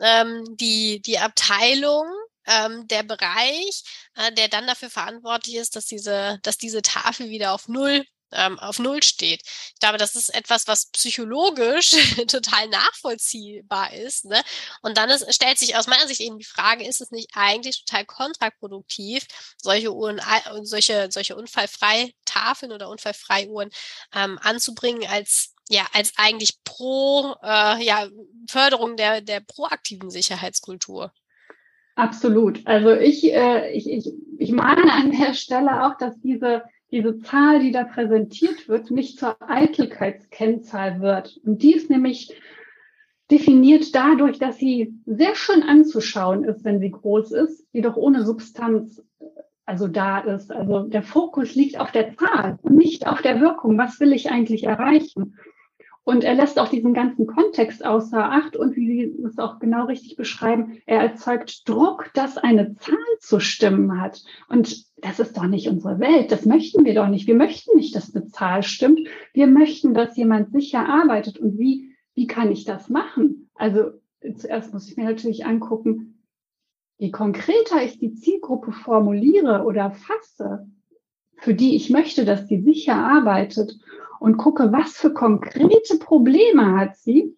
ähm, 0.00 0.44
die, 0.56 1.00
die 1.00 1.18
Abteilung, 1.18 2.06
ähm, 2.46 2.86
der 2.88 3.02
Bereich, 3.02 3.84
äh, 4.16 4.32
der 4.32 4.48
dann 4.48 4.66
dafür 4.66 4.90
verantwortlich 4.90 5.56
ist, 5.56 5.76
dass 5.76 5.86
diese, 5.86 6.38
dass 6.42 6.58
diese 6.58 6.82
Tafel 6.82 7.30
wieder 7.30 7.52
auf 7.52 7.68
Null 7.68 8.04
ähm, 8.32 8.58
auf 8.58 8.78
Null 8.78 9.02
steht. 9.02 9.42
Ich 9.74 9.80
glaube, 9.80 9.98
das 9.98 10.14
ist 10.14 10.34
etwas, 10.34 10.66
was 10.66 10.90
psychologisch 10.90 11.90
total 12.28 12.68
nachvollziehbar 12.68 13.92
ist. 13.92 14.24
Ne? 14.24 14.42
Und 14.82 14.96
dann 14.98 15.10
ist, 15.10 15.32
stellt 15.34 15.58
sich 15.58 15.76
aus 15.76 15.86
meiner 15.86 16.06
Sicht 16.06 16.20
eben 16.20 16.38
die 16.38 16.44
Frage, 16.44 16.86
ist 16.86 17.00
es 17.00 17.10
nicht 17.10 17.30
eigentlich 17.34 17.84
total 17.84 18.04
kontraproduktiv, 18.04 19.26
solche 19.60 19.92
Uhren, 19.92 20.20
solche, 20.62 21.08
solche 21.10 21.36
unfallfrei 21.36 22.12
Tafeln 22.24 22.72
oder 22.72 22.88
unfallfrei 22.88 23.48
Uhren 23.48 23.70
ähm, 24.14 24.38
anzubringen 24.42 25.08
als 25.08 25.52
ja, 25.68 25.82
als 25.92 26.12
eigentlich 26.16 26.62
pro 26.62 27.34
äh, 27.42 27.84
ja, 27.84 28.06
Förderung 28.48 28.96
der, 28.96 29.20
der 29.20 29.40
proaktiven 29.40 30.10
Sicherheitskultur. 30.10 31.12
Absolut. 31.96 32.64
Also 32.66 32.92
ich, 32.92 33.32
äh, 33.32 33.72
ich, 33.72 33.90
ich, 33.90 34.12
ich 34.38 34.52
mahne 34.52 34.92
an 34.92 35.10
der 35.10 35.34
Stelle 35.34 35.84
auch, 35.84 35.96
dass 35.98 36.20
diese 36.20 36.62
diese 36.90 37.18
Zahl, 37.18 37.60
die 37.60 37.72
da 37.72 37.84
präsentiert 37.84 38.68
wird, 38.68 38.90
nicht 38.90 39.18
zur 39.18 39.36
Eitelkeitskennzahl 39.40 41.00
wird. 41.00 41.40
Und 41.44 41.62
die 41.62 41.74
ist 41.74 41.90
nämlich 41.90 42.34
definiert 43.30 43.94
dadurch, 43.94 44.38
dass 44.38 44.58
sie 44.58 44.94
sehr 45.04 45.34
schön 45.34 45.62
anzuschauen 45.62 46.44
ist, 46.44 46.64
wenn 46.64 46.78
sie 46.78 46.90
groß 46.90 47.32
ist, 47.32 47.66
jedoch 47.72 47.96
ohne 47.96 48.24
Substanz 48.24 49.02
also 49.66 49.88
da 49.88 50.20
ist. 50.20 50.52
Also 50.52 50.84
der 50.84 51.02
Fokus 51.02 51.54
liegt 51.54 51.78
auf 51.78 51.90
der 51.90 52.16
Zahl 52.16 52.58
und 52.62 52.76
nicht 52.76 53.06
auf 53.06 53.20
der 53.20 53.40
Wirkung. 53.40 53.76
Was 53.76 53.98
will 53.98 54.12
ich 54.12 54.30
eigentlich 54.30 54.64
erreichen? 54.64 55.36
Und 56.06 56.22
er 56.22 56.36
lässt 56.36 56.60
auch 56.60 56.68
diesen 56.68 56.94
ganzen 56.94 57.26
Kontext 57.26 57.84
außer 57.84 58.30
Acht 58.30 58.54
und 58.56 58.76
wie 58.76 58.86
Sie 58.86 59.24
es 59.24 59.40
auch 59.40 59.58
genau 59.58 59.86
richtig 59.86 60.14
beschreiben, 60.14 60.80
er 60.86 61.00
erzeugt 61.00 61.68
Druck, 61.68 62.12
dass 62.14 62.38
eine 62.38 62.76
Zahl 62.76 62.94
zu 63.18 63.40
stimmen 63.40 64.00
hat. 64.00 64.22
Und 64.48 64.86
das 64.98 65.18
ist 65.18 65.36
doch 65.36 65.48
nicht 65.48 65.68
unsere 65.68 65.98
Welt. 65.98 66.30
Das 66.30 66.46
möchten 66.46 66.84
wir 66.84 66.94
doch 66.94 67.08
nicht. 67.08 67.26
Wir 67.26 67.34
möchten 67.34 67.74
nicht, 67.74 67.96
dass 67.96 68.14
eine 68.14 68.28
Zahl 68.28 68.62
stimmt. 68.62 69.00
Wir 69.32 69.48
möchten, 69.48 69.94
dass 69.94 70.16
jemand 70.16 70.52
sicher 70.52 70.88
arbeitet. 70.88 71.38
Und 71.38 71.58
wie, 71.58 71.92
wie 72.14 72.28
kann 72.28 72.52
ich 72.52 72.64
das 72.64 72.88
machen? 72.88 73.50
Also 73.56 73.90
zuerst 74.36 74.72
muss 74.72 74.88
ich 74.88 74.96
mir 74.96 75.06
natürlich 75.06 75.44
angucken, 75.44 76.22
je 76.98 77.10
konkreter 77.10 77.82
ich 77.84 77.98
die 77.98 78.14
Zielgruppe 78.14 78.70
formuliere 78.70 79.64
oder 79.64 79.90
fasse, 79.90 80.68
für 81.38 81.54
die 81.54 81.74
ich 81.74 81.90
möchte, 81.90 82.24
dass 82.24 82.46
die 82.46 82.60
sicher 82.60 82.94
arbeitet 82.94 83.76
und 84.20 84.36
gucke, 84.36 84.72
was 84.72 84.92
für 84.92 85.12
konkrete 85.12 85.98
Probleme 85.98 86.78
hat 86.78 86.96
sie. 86.96 87.36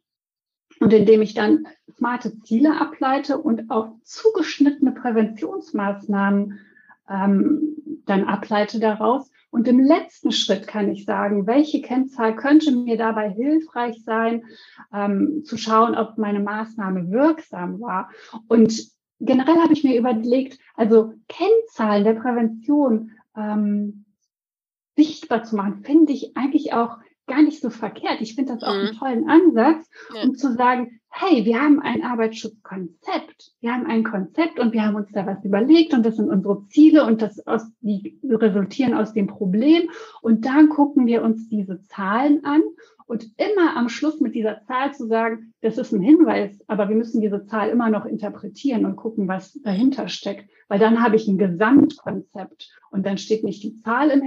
Und 0.80 0.92
indem 0.92 1.22
ich 1.22 1.34
dann 1.34 1.66
smarte 1.96 2.38
Ziele 2.40 2.80
ableite 2.80 3.38
und 3.38 3.70
auch 3.70 3.94
zugeschnittene 4.04 4.92
Präventionsmaßnahmen 4.92 6.60
ähm, 7.08 7.76
dann 8.06 8.24
ableite 8.24 8.78
daraus. 8.78 9.30
Und 9.50 9.66
im 9.66 9.80
letzten 9.80 10.30
Schritt 10.30 10.66
kann 10.66 10.90
ich 10.90 11.04
sagen, 11.04 11.46
welche 11.46 11.80
Kennzahl 11.80 12.36
könnte 12.36 12.70
mir 12.70 12.96
dabei 12.96 13.30
hilfreich 13.30 14.04
sein, 14.04 14.44
ähm, 14.92 15.42
zu 15.44 15.56
schauen, 15.56 15.94
ob 15.94 16.18
meine 16.18 16.40
Maßnahme 16.40 17.10
wirksam 17.10 17.80
war. 17.80 18.10
Und 18.46 18.90
generell 19.20 19.56
habe 19.56 19.72
ich 19.72 19.84
mir 19.84 19.98
überlegt, 19.98 20.58
also 20.74 21.14
Kennzahlen 21.28 22.04
der 22.04 22.14
Prävention 22.14 23.12
ähm, 23.36 24.04
sichtbar 24.98 25.44
zu 25.44 25.54
machen, 25.54 25.84
finde 25.84 26.12
ich 26.12 26.36
eigentlich 26.36 26.72
auch 26.72 26.98
gar 27.28 27.42
nicht 27.42 27.60
so 27.60 27.70
verkehrt. 27.70 28.20
Ich 28.20 28.34
finde 28.34 28.54
das 28.54 28.64
auch 28.64 28.74
einen 28.74 28.92
mhm. 28.92 28.98
tollen 28.98 29.30
Ansatz, 29.30 29.88
ja. 30.12 30.22
um 30.22 30.34
zu 30.34 30.52
sagen, 30.54 30.97
hey, 31.10 31.44
wir 31.44 31.60
haben 31.60 31.80
ein 31.80 32.02
Arbeitsschutzkonzept. 32.02 33.52
Wir 33.60 33.72
haben 33.72 33.86
ein 33.86 34.04
Konzept 34.04 34.60
und 34.60 34.72
wir 34.72 34.84
haben 34.84 34.94
uns 34.94 35.10
da 35.12 35.26
was 35.26 35.44
überlegt 35.44 35.92
und 35.92 36.06
das 36.06 36.16
sind 36.16 36.28
unsere 36.28 36.66
Ziele 36.68 37.04
und 37.04 37.22
das 37.22 37.44
aus, 37.46 37.62
die 37.80 38.20
resultieren 38.24 38.94
aus 38.94 39.12
dem 39.12 39.26
Problem. 39.26 39.90
Und 40.22 40.44
dann 40.44 40.68
gucken 40.68 41.06
wir 41.06 41.22
uns 41.22 41.48
diese 41.48 41.80
Zahlen 41.82 42.44
an 42.44 42.62
und 43.06 43.24
immer 43.38 43.74
am 43.76 43.88
Schluss 43.88 44.20
mit 44.20 44.34
dieser 44.34 44.62
Zahl 44.66 44.92
zu 44.94 45.06
sagen, 45.06 45.54
das 45.62 45.78
ist 45.78 45.92
ein 45.92 46.02
Hinweis, 46.02 46.62
aber 46.66 46.88
wir 46.90 46.96
müssen 46.96 47.22
diese 47.22 47.46
Zahl 47.46 47.70
immer 47.70 47.88
noch 47.88 48.04
interpretieren 48.04 48.84
und 48.84 48.96
gucken, 48.96 49.26
was 49.26 49.54
dahinter 49.62 50.08
steckt. 50.08 50.48
Weil 50.68 50.78
dann 50.78 51.02
habe 51.02 51.16
ich 51.16 51.26
ein 51.26 51.38
Gesamtkonzept 51.38 52.70
und 52.90 53.06
dann 53.06 53.16
steht 53.16 53.44
nicht 53.44 53.62
die 53.62 53.76
Zahl 53.76 54.10
im, 54.10 54.22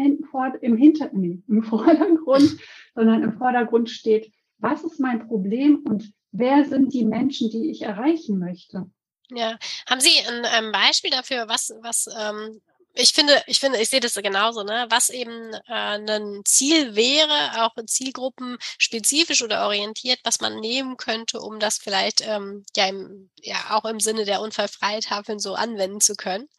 im, 0.62 0.78
Hinter, 0.78 1.12
im 1.14 1.64
Vordergrund, 1.64 2.58
sondern 2.96 3.22
im 3.24 3.34
Vordergrund 3.34 3.90
steht, 3.90 4.32
was 4.58 4.84
ist 4.84 5.00
mein 5.00 5.28
Problem 5.28 5.84
und 5.88 6.12
wer 6.32 6.66
sind 6.66 6.94
die 6.94 7.06
Menschen, 7.06 7.50
die 7.50 7.70
ich 7.70 7.82
erreichen 7.82 8.40
möchte. 8.40 8.90
Ja, 9.30 9.58
haben 9.90 10.02
Sie 10.02 10.20
ein, 10.28 10.46
ein 10.46 10.72
Beispiel 10.72 11.10
dafür, 11.10 11.48
was, 11.48 11.74
was 11.82 12.08
ähm, 12.18 12.62
ich 12.94 13.14
finde, 13.14 13.42
ich 13.48 13.60
finde, 13.60 13.80
ich 13.80 13.90
sehe 13.90 14.02
das 14.02 14.16
genauso, 14.16 14.64
ne? 14.64 14.86
Was 14.90 15.10
eben 15.10 15.54
äh, 15.54 15.74
ein 15.74 16.42
Ziel 16.46 16.96
wäre, 16.96 17.64
auch 17.64 17.72
Zielgruppen 17.86 18.58
spezifisch 18.78 19.42
oder 19.44 19.66
orientiert, 19.66 20.20
was 20.24 20.42
man 20.42 20.60
nehmen 20.60 20.98
könnte, 20.98 21.40
um 21.40 21.60
das 21.60 21.78
vielleicht 21.78 22.22
ähm, 22.22 22.66
ja, 22.76 22.88
im, 22.88 23.30
ja 23.42 23.56
auch 23.70 23.86
im 23.86 24.00
Sinne 24.02 24.26
der 24.26 24.42
Unfallfreitafeln 24.42 25.40
so 25.40 25.56
anwenden 25.56 26.02
zu 26.02 26.16
können. 26.16 26.50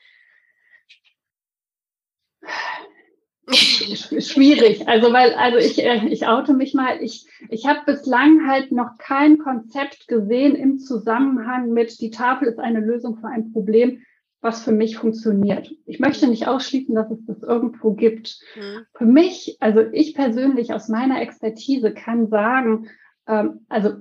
Schwierig. 4.21 4.89
Also 4.89 5.13
weil, 5.13 5.35
also 5.35 5.59
ich, 5.59 5.83
äh, 5.83 6.07
ich 6.09 6.27
oute 6.27 6.55
mich 6.55 6.75
mal, 6.75 7.03
ich, 7.03 7.27
ich 7.49 7.67
habe 7.67 7.81
bislang 7.87 8.47
halt 8.49 8.73
noch 8.73 8.99
kein 8.99 9.39
Konzept 9.39 10.09
gesehen 10.09 10.55
im 10.55 10.79
Zusammenhang 10.79 11.71
mit, 11.71 12.01
die 12.01 12.11
Tafel 12.11 12.49
ist 12.49 12.59
eine 12.59 12.81
Lösung 12.81 13.17
für 13.17 13.29
ein 13.29 13.53
Problem, 13.53 14.03
was 14.41 14.65
für 14.65 14.73
mich 14.73 14.97
funktioniert. 14.97 15.73
Ich 15.87 16.01
möchte 16.01 16.29
nicht 16.29 16.49
ausschließen, 16.49 16.95
dass 16.95 17.11
es 17.11 17.25
das 17.27 17.43
irgendwo 17.43 17.93
gibt. 17.93 18.39
Mhm. 18.57 18.87
Für 18.95 19.05
mich, 19.05 19.57
also 19.61 19.81
ich 19.93 20.15
persönlich 20.15 20.73
aus 20.73 20.89
meiner 20.89 21.21
Expertise 21.23 21.95
kann 21.95 22.29
sagen, 22.29 22.89
ähm, 23.29 23.65
also 23.69 23.95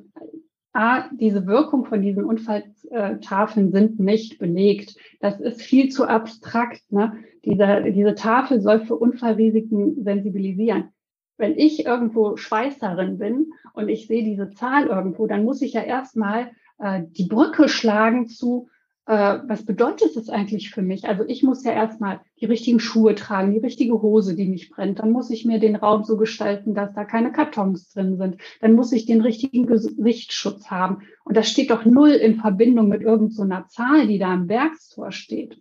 A, 0.74 1.10
diese 1.12 1.48
Wirkung 1.48 1.86
von 1.86 2.01
diesen 2.01 2.24
Unfalltafeln 2.24 3.72
sind 3.72 4.00
nicht 4.00 4.40
belegt. 4.40 4.96
Das 5.20 5.40
ist 5.40 5.62
viel 5.62 5.90
zu 5.90 6.08
abstrakt. 6.08 6.82
Ne? 6.92 7.13
Diese, 7.44 7.92
diese 7.92 8.16
Tafel 8.16 8.62
soll 8.62 8.86
für 8.86 8.96
Unfallrisiken 8.96 10.04
sensibilisieren. 10.04 10.90
Wenn 11.38 11.58
ich 11.58 11.86
irgendwo 11.86 12.38
Schweißerin 12.38 13.18
bin 13.18 13.51
und 13.74 13.90
ich 13.90 14.08
sehe 14.08 14.24
diese 14.24 14.51
Zahl 14.51 14.88
irgendwo, 14.88 15.28
dann 15.28 15.44
muss 15.44 15.62
ich 15.62 15.74
ja 15.74 15.82
erstmal 15.82 16.51
äh, 16.78 17.01
die 17.06 17.28
Brücke 17.28 17.68
schlagen 17.68 18.28
zu, 18.28 18.70
äh, 19.08 19.39
was 19.48 19.65
bedeutet 19.65 20.15
das 20.15 20.29
eigentlich 20.29 20.70
für 20.70 20.81
mich? 20.81 21.05
Also 21.05 21.24
ich 21.25 21.43
muss 21.43 21.63
ja 21.63 21.72
erstmal 21.72 22.22
die 22.39 22.46
richtigen 22.46 22.79
Schuhe 22.79 23.15
tragen, 23.15 23.51
die 23.51 23.60
richtige 23.60 24.01
Hose, 24.01 24.36
die 24.36 24.48
nicht 24.48 24.72
brennt. 24.72 25.00
Dann 25.00 25.12
muss 25.12 25.29
ich 25.29 25.46
mir 25.46 25.60
den 25.60 25.75
Raum 25.75 26.03
so 26.03 26.17
gestalten, 26.17 26.75
dass 26.75 26.93
da 26.93 27.03
keine 27.03 27.31
Kartons 27.31 27.89
drin 27.89 28.17
sind. 28.17 28.38
Dann 28.62 28.74
muss 28.74 28.91
ich 28.91 29.05
den 29.05 29.22
richtigen 29.22 29.65
Gesichtsschutz 29.65 30.67
haben. 30.67 31.08
Und 31.24 31.36
das 31.36 31.50
steht 31.50 31.72
doch 31.72 31.86
null 31.86 32.12
in 32.12 32.39
Verbindung 32.39 32.89
mit 32.89 33.01
irgendeiner 33.01 33.65
so 33.67 33.75
Zahl, 33.75 34.08
die 34.08 34.20
da 34.20 34.34
am 34.34 34.48
Werkstor 34.48 35.12
steht. 35.12 35.58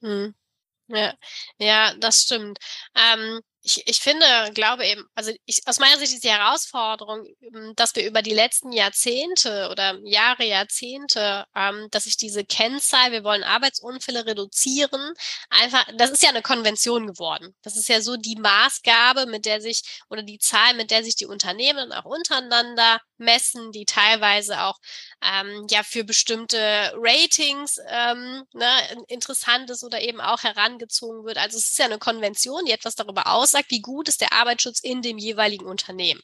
Hm. 0.00 0.34
Ja, 0.88 1.12
ja, 1.58 1.92
das 2.00 2.22
stimmt. 2.22 2.58
Ähm, 2.94 3.40
ich, 3.68 3.86
ich 3.86 4.00
finde, 4.00 4.26
glaube 4.54 4.86
eben, 4.86 5.04
also 5.14 5.30
ich, 5.44 5.60
aus 5.66 5.78
meiner 5.78 5.98
Sicht 5.98 6.14
ist 6.14 6.24
die 6.24 6.30
Herausforderung, 6.30 7.26
ähm, 7.42 7.74
dass 7.76 7.94
wir 7.94 8.06
über 8.06 8.22
die 8.22 8.32
letzten 8.32 8.72
Jahrzehnte 8.72 9.68
oder 9.70 9.98
Jahre, 10.04 10.44
Jahrzehnte, 10.44 11.44
ähm, 11.54 11.88
dass 11.90 12.04
sich 12.04 12.16
diese 12.16 12.44
Kennzahl, 12.44 13.12
wir 13.12 13.24
wollen 13.24 13.42
Arbeitsunfälle 13.44 14.24
reduzieren, 14.24 15.12
einfach, 15.50 15.86
das 15.96 16.10
ist 16.10 16.22
ja 16.22 16.30
eine 16.30 16.42
Konvention 16.42 17.06
geworden. 17.06 17.54
Das 17.62 17.76
ist 17.76 17.88
ja 17.88 18.00
so 18.00 18.16
die 18.16 18.36
Maßgabe, 18.36 19.26
mit 19.26 19.44
der 19.44 19.60
sich, 19.60 19.82
oder 20.08 20.22
die 20.22 20.38
Zahl, 20.38 20.74
mit 20.74 20.90
der 20.90 21.04
sich 21.04 21.16
die 21.16 21.26
Unternehmen 21.26 21.92
auch 21.92 22.06
untereinander 22.06 23.00
messen, 23.18 23.72
die 23.72 23.84
teilweise 23.84 24.62
auch 24.62 24.78
ähm, 25.22 25.66
ja 25.70 25.82
für 25.82 26.04
bestimmte 26.04 26.92
Ratings 26.96 27.78
ähm, 27.88 28.44
ne, 28.52 28.68
interessant 29.08 29.70
ist 29.70 29.84
oder 29.84 30.00
eben 30.00 30.20
auch 30.20 30.42
herangezogen 30.42 31.24
wird. 31.24 31.38
Also 31.38 31.58
es 31.58 31.70
ist 31.70 31.78
ja 31.78 31.86
eine 31.86 31.98
Konvention, 31.98 32.64
die 32.64 32.72
etwas 32.72 32.94
darüber 32.94 33.26
aussagt, 33.26 33.57
wie 33.68 33.80
gut 33.80 34.08
ist 34.08 34.20
der 34.20 34.32
Arbeitsschutz 34.32 34.80
in 34.80 35.02
dem 35.02 35.18
jeweiligen 35.18 35.66
Unternehmen. 35.66 36.22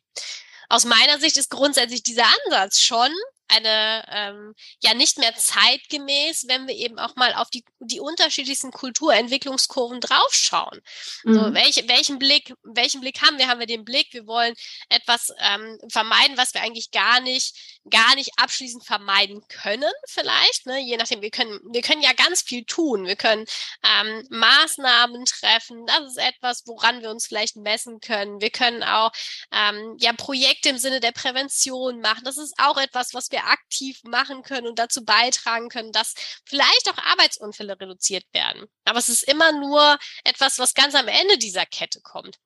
Aus 0.68 0.84
meiner 0.84 1.18
Sicht 1.18 1.36
ist 1.36 1.50
grundsätzlich 1.50 2.02
dieser 2.02 2.26
Ansatz 2.46 2.80
schon 2.80 3.10
eine 3.56 4.04
ähm, 4.10 4.54
ja 4.80 4.94
nicht 4.94 5.18
mehr 5.18 5.34
zeitgemäß, 5.34 6.46
wenn 6.48 6.66
wir 6.66 6.74
eben 6.74 6.98
auch 6.98 7.16
mal 7.16 7.34
auf 7.34 7.50
die, 7.50 7.64
die 7.80 8.00
unterschiedlichsten 8.00 8.70
Kulturentwicklungskurven 8.70 10.00
draufschauen. 10.00 10.80
Mhm. 11.24 11.34
So, 11.34 11.54
welch, 11.54 11.84
welchen 11.88 12.18
Blick, 12.18 12.54
welchen 12.62 13.00
Blick 13.00 13.22
haben 13.22 13.38
wir? 13.38 13.48
Haben 13.48 13.60
wir 13.60 13.66
den 13.66 13.84
Blick, 13.84 14.12
wir 14.12 14.26
wollen 14.26 14.54
etwas 14.88 15.32
ähm, 15.38 15.78
vermeiden, 15.88 16.36
was 16.36 16.54
wir 16.54 16.62
eigentlich 16.62 16.90
gar 16.90 17.20
nicht, 17.20 17.56
gar 17.90 18.14
nicht 18.14 18.30
abschließend 18.36 18.84
vermeiden 18.84 19.46
können, 19.48 19.92
vielleicht. 20.06 20.66
Ne? 20.66 20.80
Je 20.80 20.96
nachdem, 20.96 21.22
wir 21.22 21.30
können, 21.30 21.60
wir 21.72 21.82
können 21.82 22.02
ja 22.02 22.12
ganz 22.12 22.42
viel 22.42 22.64
tun. 22.64 23.06
Wir 23.06 23.16
können 23.16 23.44
ähm, 23.82 24.26
Maßnahmen 24.30 25.24
treffen. 25.24 25.86
Das 25.86 26.04
ist 26.04 26.18
etwas, 26.18 26.62
woran 26.66 27.02
wir 27.02 27.10
uns 27.10 27.26
vielleicht 27.26 27.56
messen 27.56 28.00
können. 28.00 28.40
Wir 28.40 28.50
können 28.50 28.82
auch 28.82 29.12
ähm, 29.52 29.96
ja 29.98 30.12
Projekte 30.12 30.68
im 30.68 30.78
Sinne 30.78 31.00
der 31.00 31.12
Prävention 31.12 32.00
machen. 32.00 32.24
Das 32.24 32.38
ist 32.38 32.54
auch 32.58 32.76
etwas, 32.76 33.14
was 33.14 33.30
wir 33.30 33.43
aktiv 33.44 34.02
machen 34.04 34.42
können 34.42 34.66
und 34.66 34.78
dazu 34.78 35.04
beitragen 35.04 35.68
können, 35.68 35.92
dass 35.92 36.14
vielleicht 36.44 36.88
auch 36.90 36.98
Arbeitsunfälle 36.98 37.78
reduziert 37.80 38.24
werden. 38.32 38.66
Aber 38.84 38.98
es 38.98 39.08
ist 39.08 39.22
immer 39.24 39.52
nur 39.52 39.98
etwas, 40.24 40.58
was 40.58 40.74
ganz 40.74 40.94
am 40.94 41.08
Ende 41.08 41.38
dieser 41.38 41.66
Kette 41.66 42.00
kommt. 42.00 42.38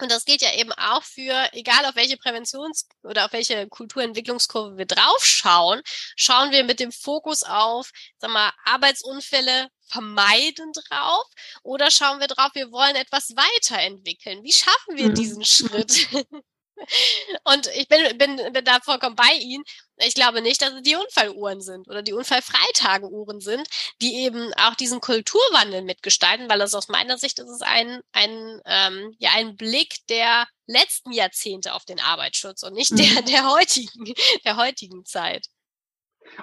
Und 0.00 0.10
das 0.10 0.24
gilt 0.24 0.40
ja 0.40 0.54
eben 0.54 0.72
auch 0.72 1.02
für, 1.02 1.50
egal 1.52 1.84
auf 1.84 1.94
welche 1.94 2.16
Präventions- 2.16 2.86
oder 3.02 3.26
auf 3.26 3.32
welche 3.32 3.68
Kulturentwicklungskurve 3.68 4.78
wir 4.78 4.86
draufschauen, 4.86 5.82
schauen 6.16 6.52
wir 6.52 6.64
mit 6.64 6.80
dem 6.80 6.90
Fokus 6.90 7.42
auf, 7.42 7.90
sag 8.18 8.30
mal, 8.30 8.50
Arbeitsunfälle 8.64 9.68
vermeiden 9.88 10.72
drauf 10.72 11.26
oder 11.62 11.90
schauen 11.90 12.20
wir 12.20 12.28
drauf, 12.28 12.50
wir 12.54 12.72
wollen 12.72 12.96
etwas 12.96 13.34
weiterentwickeln. 13.36 14.42
Wie 14.42 14.52
schaffen 14.52 14.96
wir 14.96 15.08
mhm. 15.08 15.14
diesen 15.14 15.44
Schritt? 15.44 16.08
Und 17.44 17.66
ich 17.74 17.88
bin, 17.88 18.18
bin, 18.18 18.52
bin 18.52 18.64
da 18.64 18.80
vollkommen 18.80 19.16
bei 19.16 19.32
Ihnen. 19.40 19.64
Ich 19.96 20.14
glaube 20.14 20.40
nicht, 20.40 20.62
dass 20.62 20.72
es 20.72 20.82
die 20.82 20.96
Unfalluhren 20.96 21.60
sind 21.60 21.88
oder 21.88 22.02
die 22.02 22.12
Unfallfreitageuhren 22.12 23.40
sind, 23.40 23.68
die 24.00 24.24
eben 24.24 24.52
auch 24.54 24.74
diesen 24.74 25.00
Kulturwandel 25.00 25.82
mitgestalten, 25.82 26.48
weil 26.48 26.58
das 26.58 26.74
aus 26.74 26.88
meiner 26.88 27.18
Sicht 27.18 27.38
ist 27.38 27.50
es 27.50 27.62
ein, 27.62 28.00
ein, 28.12 28.60
ähm, 28.64 29.14
ja, 29.18 29.30
ein 29.34 29.56
Blick 29.56 30.06
der 30.08 30.46
letzten 30.66 31.12
Jahrzehnte 31.12 31.74
auf 31.74 31.84
den 31.84 32.00
Arbeitsschutz 32.00 32.62
und 32.62 32.74
nicht 32.74 32.98
der, 32.98 33.22
mhm. 33.22 33.26
der 33.26 33.50
heutigen, 33.50 34.14
der 34.44 34.56
heutigen 34.56 35.04
Zeit. 35.04 35.46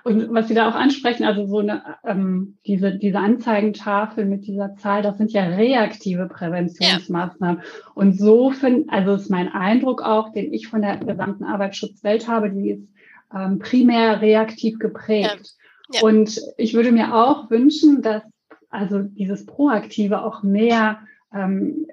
Und 0.04 0.34
was 0.34 0.48
Sie 0.48 0.54
da 0.54 0.70
auch 0.70 0.76
ansprechen, 0.76 1.24
also 1.24 1.46
so 1.48 1.60
eine, 1.60 1.84
ähm, 2.06 2.58
diese, 2.66 2.96
diese 2.96 3.20
Anzeigentafel 3.20 4.26
mit 4.26 4.46
dieser 4.48 4.76
Zahl, 4.76 5.02
das 5.02 5.18
sind 5.18 5.32
ja 5.32 5.44
reaktive 5.44 6.28
Präventionsmaßnahmen. 6.28 7.58
Ja. 7.58 7.92
Und 7.94 8.18
so 8.18 8.52
finde, 8.52 8.92
also 8.92 9.14
ist 9.14 9.30
mein 9.30 9.50
Eindruck 9.52 10.02
auch, 10.02 10.32
den 10.32 10.54
ich 10.54 10.68
von 10.68 10.82
der 10.82 10.98
gesamten 10.98 11.44
Arbeitsschutzwelt 11.44 12.28
habe, 12.28 12.52
die 12.52 12.72
ist 12.72 12.88
ähm, 13.34 13.60
primär 13.60 14.22
reaktiv 14.22 14.80
geprägt. 14.80 15.56
Ja. 15.92 16.00
Ja. 16.00 16.02
Und 16.02 16.42
ich 16.58 16.74
würde 16.74 16.92
mir 16.92 17.16
auch 17.16 17.50
wünschen, 17.50 18.02
dass 18.02 18.24
also 18.70 19.02
dieses 19.02 19.46
Proaktive 19.46 20.24
auch 20.24 20.44
mehr 20.44 21.00
ähm, 21.34 21.88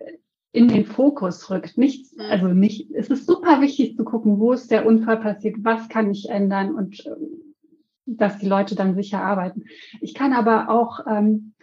in 0.52 0.68
den 0.68 0.84
Fokus 0.84 1.50
rückt. 1.50 1.78
Nicht, 1.78 2.16
mhm. 2.16 2.24
also 2.30 2.48
nicht, 2.48 2.90
es 2.92 3.08
ist 3.08 3.26
super 3.26 3.60
wichtig 3.60 3.96
zu 3.96 4.04
gucken, 4.04 4.38
wo 4.38 4.52
ist 4.52 4.70
der 4.70 4.86
Unfall 4.86 5.18
passiert, 5.18 5.56
was 5.60 5.88
kann 5.88 6.10
ich 6.10 6.28
ändern 6.28 6.74
und 6.74 7.04
ähm, 7.06 7.53
dass 8.06 8.38
die 8.38 8.48
Leute 8.48 8.74
dann 8.74 8.94
sicher 8.94 9.20
arbeiten. 9.20 9.64
Ich 10.00 10.14
kann 10.14 10.32
aber 10.32 10.68
auch 10.68 11.00
ähm, 11.06 11.54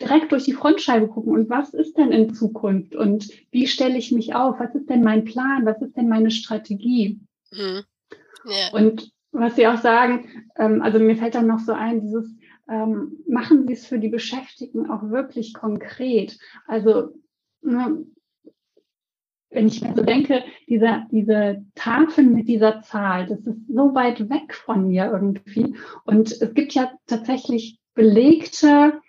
direkt 0.00 0.32
durch 0.32 0.44
die 0.44 0.52
Frontscheibe 0.52 1.08
gucken 1.08 1.32
und 1.32 1.48
was 1.48 1.72
ist 1.72 1.96
denn 1.96 2.10
in 2.10 2.34
Zukunft 2.34 2.96
und 2.96 3.28
wie 3.50 3.66
stelle 3.66 3.96
ich 3.96 4.12
mich 4.12 4.34
auf? 4.34 4.58
Was 4.58 4.74
ist 4.74 4.90
denn 4.90 5.02
mein 5.02 5.24
Plan? 5.24 5.64
Was 5.64 5.80
ist 5.80 5.96
denn 5.96 6.08
meine 6.08 6.30
Strategie? 6.30 7.20
Mhm. 7.52 7.84
Yeah. 8.46 8.72
Und 8.72 9.10
was 9.32 9.56
Sie 9.56 9.66
auch 9.66 9.78
sagen, 9.78 10.48
ähm, 10.56 10.82
also 10.82 10.98
mir 10.98 11.16
fällt 11.16 11.34
dann 11.34 11.46
noch 11.46 11.60
so 11.60 11.72
ein, 11.72 12.00
dieses 12.00 12.36
ähm, 12.68 13.18
machen 13.28 13.66
Sie 13.66 13.74
es 13.74 13.86
für 13.86 13.98
die 13.98 14.08
Beschäftigten 14.08 14.90
auch 14.90 15.10
wirklich 15.10 15.54
konkret. 15.54 16.38
Also 16.66 17.14
ne, 17.62 18.04
wenn 19.54 19.68
ich 19.68 19.80
mir 19.80 19.94
so 19.94 20.02
denke, 20.02 20.42
diese, 20.68 21.04
diese 21.10 21.64
Tafeln 21.74 22.34
mit 22.34 22.48
dieser 22.48 22.82
Zahl, 22.82 23.26
das 23.26 23.40
ist 23.40 23.66
so 23.68 23.94
weit 23.94 24.28
weg 24.28 24.54
von 24.54 24.88
mir 24.88 25.10
irgendwie. 25.12 25.76
Und 26.04 26.32
es 26.32 26.54
gibt 26.54 26.74
ja 26.74 26.92
tatsächlich 27.06 27.78
belegte, 27.94 29.00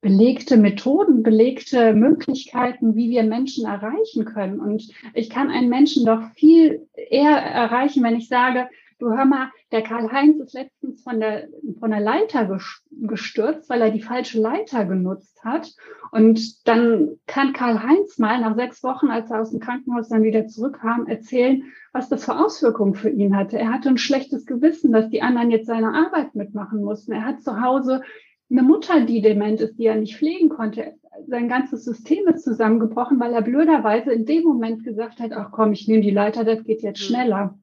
belegte 0.00 0.56
Methoden, 0.56 1.22
belegte 1.22 1.94
Möglichkeiten, 1.94 2.96
wie 2.96 3.10
wir 3.10 3.22
Menschen 3.22 3.66
erreichen 3.66 4.24
können. 4.24 4.60
Und 4.60 4.88
ich 5.14 5.30
kann 5.30 5.50
einen 5.50 5.68
Menschen 5.68 6.04
doch 6.06 6.22
viel 6.34 6.88
eher 6.94 7.36
erreichen, 7.36 8.02
wenn 8.02 8.16
ich 8.16 8.28
sage, 8.28 8.68
du 9.02 9.10
hör 9.10 9.24
mal, 9.24 9.50
der 9.72 9.82
Karl-Heinz 9.82 10.38
ist 10.38 10.54
letztens 10.54 11.02
von 11.02 11.18
der, 11.18 11.48
von 11.80 11.90
der 11.90 12.00
Leiter 12.00 12.58
gestürzt, 12.90 13.68
weil 13.68 13.82
er 13.82 13.90
die 13.90 14.02
falsche 14.02 14.40
Leiter 14.40 14.84
genutzt 14.84 15.42
hat. 15.44 15.72
Und 16.12 16.66
dann 16.68 17.16
kann 17.26 17.52
Karl-Heinz 17.52 18.18
mal 18.18 18.40
nach 18.40 18.54
sechs 18.54 18.82
Wochen, 18.82 19.08
als 19.08 19.30
er 19.30 19.40
aus 19.40 19.50
dem 19.50 19.60
Krankenhaus 19.60 20.08
dann 20.08 20.22
wieder 20.22 20.46
zurückkam, 20.46 21.06
erzählen, 21.06 21.64
was 21.92 22.08
das 22.08 22.24
für 22.24 22.38
Auswirkungen 22.38 22.94
für 22.94 23.10
ihn 23.10 23.36
hatte. 23.36 23.58
Er 23.58 23.72
hatte 23.72 23.88
ein 23.88 23.98
schlechtes 23.98 24.46
Gewissen, 24.46 24.92
dass 24.92 25.10
die 25.10 25.22
anderen 25.22 25.50
jetzt 25.50 25.66
seine 25.66 25.94
Arbeit 25.94 26.34
mitmachen 26.34 26.82
mussten. 26.82 27.12
Er 27.12 27.24
hat 27.24 27.42
zu 27.42 27.60
Hause 27.60 28.02
eine 28.50 28.62
Mutter, 28.62 29.00
die 29.00 29.22
dement 29.22 29.60
ist, 29.60 29.78
die 29.78 29.86
er 29.86 29.96
nicht 29.96 30.16
pflegen 30.16 30.48
konnte. 30.48 30.94
Sein 31.26 31.48
ganzes 31.48 31.84
System 31.84 32.26
ist 32.28 32.44
zusammengebrochen, 32.44 33.18
weil 33.18 33.32
er 33.32 33.42
blöderweise 33.42 34.12
in 34.12 34.26
dem 34.26 34.44
Moment 34.44 34.84
gesagt 34.84 35.20
hat, 35.20 35.32
ach 35.32 35.50
komm, 35.50 35.72
ich 35.72 35.88
nehme 35.88 36.02
die 36.02 36.10
Leiter, 36.10 36.44
das 36.44 36.62
geht 36.64 36.82
jetzt 36.82 37.00
mhm. 37.00 37.04
schneller. 37.04 37.58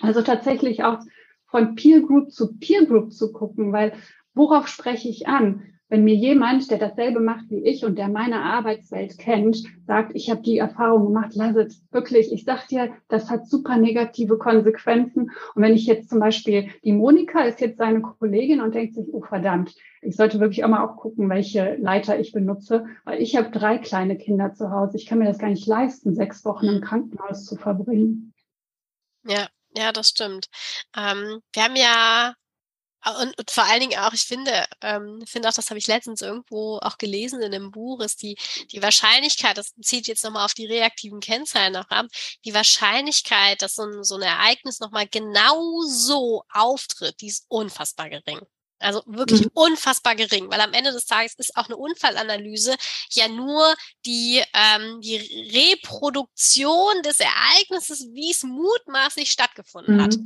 Also 0.00 0.22
tatsächlich 0.22 0.84
auch 0.84 0.98
von 1.46 1.74
Peer 1.74 2.00
Group 2.00 2.32
zu 2.32 2.56
Peer 2.58 2.86
Group 2.86 3.12
zu 3.12 3.32
gucken, 3.32 3.72
weil 3.72 3.92
worauf 4.34 4.68
spreche 4.68 5.08
ich 5.08 5.28
an? 5.28 5.62
Wenn 5.92 6.04
mir 6.04 6.14
jemand, 6.14 6.70
der 6.70 6.78
dasselbe 6.78 7.20
macht 7.20 7.50
wie 7.50 7.66
ich 7.66 7.84
und 7.84 7.98
der 7.98 8.08
meine 8.08 8.40
Arbeitswelt 8.40 9.18
kennt, 9.18 9.62
sagt, 9.86 10.12
ich 10.14 10.30
habe 10.30 10.40
die 10.40 10.56
Erfahrung 10.56 11.04
gemacht, 11.04 11.32
lass 11.34 11.54
es 11.54 11.84
wirklich, 11.90 12.32
ich 12.32 12.44
sag 12.44 12.66
dir, 12.68 12.94
das 13.08 13.28
hat 13.28 13.46
super 13.46 13.76
negative 13.76 14.38
Konsequenzen. 14.38 15.30
Und 15.54 15.62
wenn 15.62 15.74
ich 15.74 15.84
jetzt 15.84 16.08
zum 16.08 16.18
Beispiel, 16.18 16.70
die 16.82 16.94
Monika 16.94 17.42
ist 17.42 17.60
jetzt 17.60 17.76
seine 17.76 18.00
Kollegin 18.00 18.62
und 18.62 18.74
denkt 18.74 18.94
sich, 18.94 19.04
oh 19.12 19.20
verdammt, 19.20 19.74
ich 20.00 20.16
sollte 20.16 20.40
wirklich 20.40 20.64
auch 20.64 20.70
mal 20.70 20.82
auch 20.82 20.96
gucken, 20.96 21.28
welche 21.28 21.76
Leiter 21.76 22.18
ich 22.18 22.32
benutze, 22.32 22.86
weil 23.04 23.20
ich 23.20 23.36
habe 23.36 23.50
drei 23.50 23.76
kleine 23.76 24.16
Kinder 24.16 24.54
zu 24.54 24.70
Hause. 24.70 24.96
Ich 24.96 25.04
kann 25.04 25.18
mir 25.18 25.26
das 25.26 25.38
gar 25.38 25.50
nicht 25.50 25.66
leisten, 25.66 26.14
sechs 26.14 26.42
Wochen 26.46 26.68
im 26.68 26.80
Krankenhaus 26.80 27.44
zu 27.44 27.56
verbringen. 27.56 28.32
Ja, 29.28 29.46
ja, 29.76 29.92
das 29.92 30.10
stimmt. 30.10 30.48
Ähm, 30.96 31.42
wir 31.52 31.64
haben 31.64 31.76
ja 31.76 32.34
und, 33.20 33.36
und 33.36 33.50
vor 33.50 33.64
allen 33.64 33.80
Dingen 33.80 33.98
auch, 33.98 34.12
ich 34.12 34.22
finde, 34.22 34.64
ähm, 34.80 35.24
finde 35.26 35.48
auch, 35.48 35.52
das 35.52 35.70
habe 35.70 35.78
ich 35.78 35.88
letztens 35.88 36.20
irgendwo 36.20 36.78
auch 36.78 36.98
gelesen 36.98 37.42
in 37.42 37.52
einem 37.52 37.72
Buch, 37.72 38.00
ist 38.00 38.22
die, 38.22 38.36
die 38.70 38.80
Wahrscheinlichkeit, 38.82 39.58
das 39.58 39.74
zieht 39.82 40.06
jetzt 40.06 40.22
nochmal 40.22 40.44
auf 40.44 40.54
die 40.54 40.66
reaktiven 40.66 41.20
Kennzahlen 41.20 41.72
noch 41.72 41.88
ab, 41.90 42.06
die 42.44 42.54
Wahrscheinlichkeit, 42.54 43.60
dass 43.62 43.74
so 43.74 43.82
ein, 43.82 44.04
so 44.04 44.14
ein 44.16 44.22
Ereignis 44.22 44.78
nochmal 44.78 45.08
genau 45.08 45.82
so 45.82 46.44
auftritt, 46.52 47.20
die 47.20 47.28
ist 47.28 47.44
unfassbar 47.48 48.08
gering. 48.08 48.40
Also 48.82 49.02
wirklich 49.06 49.42
mhm. 49.42 49.50
unfassbar 49.54 50.14
gering, 50.14 50.50
weil 50.50 50.60
am 50.60 50.72
Ende 50.72 50.92
des 50.92 51.06
Tages 51.06 51.34
ist 51.36 51.56
auch 51.56 51.66
eine 51.66 51.76
Unfallanalyse 51.76 52.76
ja 53.10 53.28
nur 53.28 53.74
die, 54.04 54.42
ähm, 54.54 55.00
die 55.00 55.16
Reproduktion 55.16 57.02
des 57.02 57.20
Ereignisses, 57.20 58.08
wie 58.12 58.30
es 58.30 58.42
mutmaßlich 58.42 59.30
stattgefunden 59.30 59.96
mhm. 59.96 60.02
hat. 60.02 60.16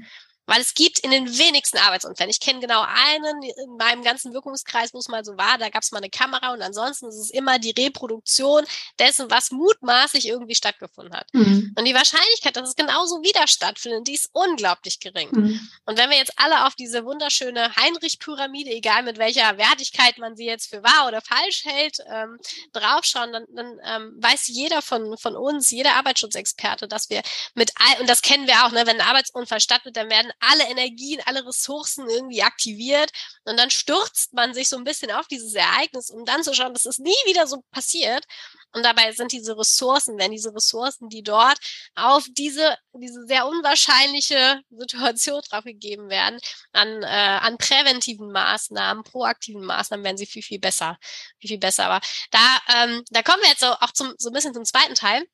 Weil 0.46 0.60
es 0.60 0.74
gibt 0.74 1.00
in 1.00 1.10
den 1.10 1.38
wenigsten 1.38 1.78
Arbeitsunfällen, 1.78 2.30
ich 2.30 2.40
kenne 2.40 2.60
genau 2.60 2.84
einen 2.86 3.42
in 3.42 3.76
meinem 3.76 4.02
ganzen 4.02 4.32
Wirkungskreis, 4.32 4.94
wo 4.94 4.98
es 4.98 5.08
mal 5.08 5.24
so 5.24 5.36
war, 5.36 5.58
da 5.58 5.68
gab 5.68 5.82
es 5.82 5.92
mal 5.92 5.98
eine 5.98 6.10
Kamera 6.10 6.52
und 6.52 6.62
ansonsten 6.62 7.08
ist 7.08 7.16
es 7.16 7.30
immer 7.30 7.58
die 7.58 7.72
Reproduktion 7.72 8.64
dessen, 8.98 9.30
was 9.30 9.50
mutmaßlich 9.50 10.28
irgendwie 10.28 10.54
stattgefunden 10.54 11.14
hat. 11.14 11.32
Mhm. 11.32 11.74
Und 11.76 11.84
die 11.84 11.94
Wahrscheinlichkeit, 11.94 12.56
dass 12.56 12.70
es 12.70 12.76
genauso 12.76 13.22
wieder 13.22 13.46
stattfindet, 13.48 14.06
die 14.06 14.14
ist 14.14 14.30
unglaublich 14.32 15.00
gering. 15.00 15.28
Mhm. 15.32 15.68
Und 15.84 15.98
wenn 15.98 16.10
wir 16.10 16.16
jetzt 16.16 16.32
alle 16.36 16.66
auf 16.66 16.74
diese 16.74 17.04
wunderschöne 17.04 17.74
Heinrich-Pyramide, 17.76 18.70
egal 18.70 19.02
mit 19.02 19.18
welcher 19.18 19.58
Wertigkeit 19.58 20.18
man 20.18 20.36
sie 20.36 20.46
jetzt 20.46 20.70
für 20.70 20.82
wahr 20.82 21.08
oder 21.08 21.20
falsch 21.20 21.64
hält, 21.64 21.98
ähm, 22.08 22.38
draufschauen, 22.72 23.32
dann, 23.32 23.46
dann 23.54 23.80
ähm, 23.84 24.16
weiß 24.22 24.46
jeder 24.48 24.82
von, 24.82 25.16
von 25.18 25.36
uns, 25.36 25.70
jeder 25.70 25.94
Arbeitsschutzexperte, 25.94 26.88
dass 26.88 27.10
wir 27.10 27.22
mit 27.54 27.72
all, 27.76 28.00
und 28.00 28.08
das 28.08 28.22
kennen 28.22 28.46
wir 28.46 28.64
auch, 28.64 28.70
ne, 28.70 28.86
wenn 28.86 29.00
ein 29.00 29.06
Arbeitsunfall 29.06 29.60
stattfindet, 29.60 29.96
dann 29.96 30.10
werden 30.10 30.32
alle 30.40 30.64
Energien, 30.68 31.20
alle 31.24 31.46
Ressourcen 31.46 32.08
irgendwie 32.08 32.42
aktiviert 32.42 33.10
und 33.44 33.56
dann 33.58 33.70
stürzt 33.70 34.32
man 34.34 34.54
sich 34.54 34.68
so 34.68 34.76
ein 34.76 34.84
bisschen 34.84 35.10
auf 35.10 35.26
dieses 35.26 35.54
Ereignis, 35.54 36.10
um 36.10 36.24
dann 36.24 36.42
zu 36.42 36.54
schauen, 36.54 36.74
dass 36.74 36.86
es 36.86 36.98
nie 36.98 37.10
wieder 37.26 37.46
so 37.46 37.62
passiert. 37.70 38.24
Und 38.72 38.82
dabei 38.84 39.12
sind 39.12 39.32
diese 39.32 39.56
Ressourcen, 39.56 40.18
wenn 40.18 40.32
diese 40.32 40.54
Ressourcen, 40.54 41.08
die 41.08 41.22
dort 41.22 41.58
auf 41.94 42.26
diese, 42.30 42.76
diese 42.92 43.24
sehr 43.26 43.46
unwahrscheinliche 43.46 44.60
Situation 44.70 45.40
draufgegeben 45.48 46.10
werden, 46.10 46.38
an, 46.72 47.02
äh, 47.02 47.06
an 47.06 47.56
präventiven 47.56 48.30
Maßnahmen, 48.32 49.04
proaktiven 49.04 49.64
Maßnahmen, 49.64 50.04
werden 50.04 50.18
sie 50.18 50.26
viel, 50.26 50.42
viel 50.42 50.58
besser, 50.58 50.98
viel, 51.38 51.48
viel 51.48 51.58
besser. 51.58 51.86
Aber 51.86 52.06
da, 52.30 52.58
ähm, 52.74 53.02
da 53.10 53.22
kommen 53.22 53.42
wir 53.42 53.48
jetzt 53.48 53.60
so 53.60 53.68
auch 53.68 53.92
zum, 53.92 54.14
so 54.18 54.28
ein 54.30 54.34
bisschen 54.34 54.54
zum 54.54 54.64
zweiten 54.64 54.94
Teil. 54.94 55.24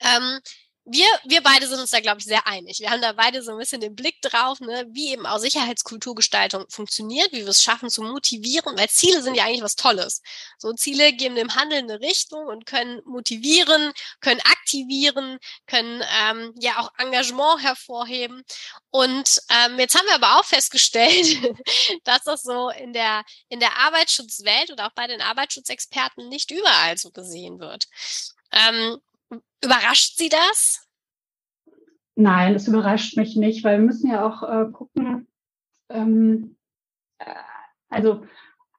Ähm, 0.00 0.40
wir, 0.88 1.06
wir 1.24 1.42
beide 1.42 1.66
sind 1.66 1.80
uns 1.80 1.90
da, 1.90 1.98
glaube 1.98 2.20
ich, 2.20 2.26
sehr 2.26 2.46
einig. 2.46 2.78
Wir 2.78 2.90
haben 2.90 3.02
da 3.02 3.12
beide 3.12 3.42
so 3.42 3.50
ein 3.50 3.58
bisschen 3.58 3.80
den 3.80 3.96
Blick 3.96 4.22
drauf, 4.22 4.60
ne, 4.60 4.86
wie 4.90 5.10
eben 5.12 5.26
auch 5.26 5.38
Sicherheitskulturgestaltung 5.38 6.64
funktioniert, 6.68 7.32
wie 7.32 7.42
wir 7.42 7.48
es 7.48 7.60
schaffen 7.60 7.90
zu 7.90 8.02
motivieren, 8.02 8.78
weil 8.78 8.88
Ziele 8.88 9.20
sind 9.20 9.34
ja 9.34 9.44
eigentlich 9.44 9.62
was 9.62 9.74
Tolles. 9.74 10.22
So 10.58 10.72
Ziele 10.74 11.12
geben 11.12 11.34
dem 11.34 11.56
Handeln 11.56 11.90
eine 11.90 12.00
Richtung 12.00 12.46
und 12.46 12.66
können 12.66 13.02
motivieren, 13.04 13.92
können 14.20 14.40
aktivieren, 14.42 15.38
können 15.66 16.04
ähm, 16.22 16.54
ja 16.60 16.78
auch 16.78 16.92
Engagement 16.98 17.62
hervorheben. 17.64 18.44
Und 18.90 19.42
ähm, 19.50 19.80
jetzt 19.80 19.96
haben 19.96 20.06
wir 20.06 20.14
aber 20.14 20.38
auch 20.38 20.44
festgestellt, 20.44 21.36
dass 22.04 22.22
das 22.22 22.42
so 22.42 22.70
in 22.70 22.92
der, 22.92 23.24
in 23.48 23.58
der 23.58 23.76
Arbeitsschutzwelt 23.76 24.70
oder 24.70 24.86
auch 24.86 24.94
bei 24.94 25.08
den 25.08 25.20
Arbeitsschutzexperten 25.20 26.28
nicht 26.28 26.52
überall 26.52 26.96
so 26.96 27.10
gesehen 27.10 27.58
wird. 27.58 27.88
Ähm, 28.52 28.98
Überrascht 29.64 30.16
Sie 30.16 30.28
das? 30.28 30.86
Nein, 32.14 32.54
das 32.54 32.68
überrascht 32.68 33.16
mich 33.16 33.36
nicht, 33.36 33.62
weil 33.64 33.78
wir 33.78 33.86
müssen 33.86 34.10
ja 34.10 34.26
auch 34.26 34.42
äh, 34.42 34.70
gucken, 34.70 35.26
ähm, 35.90 36.56
äh, 37.18 37.34
also 37.88 38.22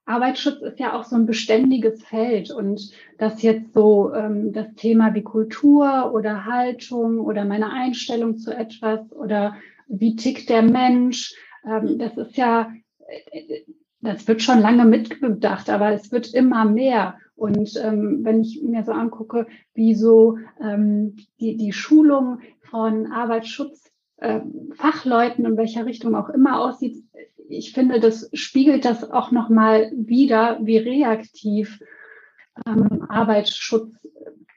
Arbeitsschutz 0.05 0.61
ist 0.61 0.79
ja 0.79 0.97
auch 0.97 1.03
so 1.03 1.15
ein 1.15 1.25
beständiges 1.25 2.03
Feld 2.03 2.49
und 2.49 2.91
das 3.17 3.41
jetzt 3.41 3.73
so 3.73 4.13
ähm, 4.13 4.53
das 4.53 4.73
Thema 4.75 5.13
wie 5.13 5.21
Kultur 5.21 6.13
oder 6.13 6.45
Haltung 6.45 7.19
oder 7.19 7.43
meine 7.43 7.71
Einstellung 7.71 8.37
zu 8.37 8.55
etwas 8.55 9.11
oder 9.11 9.57
wie 9.87 10.15
tickt 10.15 10.49
der 10.49 10.61
Mensch, 10.61 11.35
ähm, 11.65 11.99
das 11.99 12.17
ist 12.17 12.37
ja, 12.37 12.73
äh, 13.07 13.63
das 14.01 14.27
wird 14.27 14.41
schon 14.41 14.59
lange 14.59 14.83
mitgedacht, 14.85 15.69
aber 15.69 15.91
es 15.91 16.11
wird 16.11 16.33
immer 16.33 16.65
mehr. 16.65 17.19
Und 17.35 17.79
ähm, 17.83 18.23
wenn 18.23 18.41
ich 18.41 18.63
mir 18.63 18.83
so 18.83 18.91
angucke, 18.91 19.45
wie 19.73 19.95
so 19.95 20.37
ähm, 20.61 21.15
die, 21.39 21.55
die 21.55 21.73
Schulung 21.73 22.41
von 22.61 23.11
Arbeitsschutzfachleuten 23.11 25.45
äh, 25.45 25.49
in 25.49 25.57
welcher 25.57 25.85
Richtung 25.85 26.15
auch 26.15 26.29
immer 26.29 26.59
aussieht, 26.59 27.03
ich 27.49 27.73
finde, 27.73 27.99
das 27.99 28.29
spiegelt 28.33 28.85
das 28.85 29.09
auch 29.09 29.31
nochmal 29.31 29.91
wieder, 29.95 30.59
wie 30.61 30.77
reaktiv 30.77 31.79
ähm, 32.65 33.05
Arbeitsschutz 33.07 33.95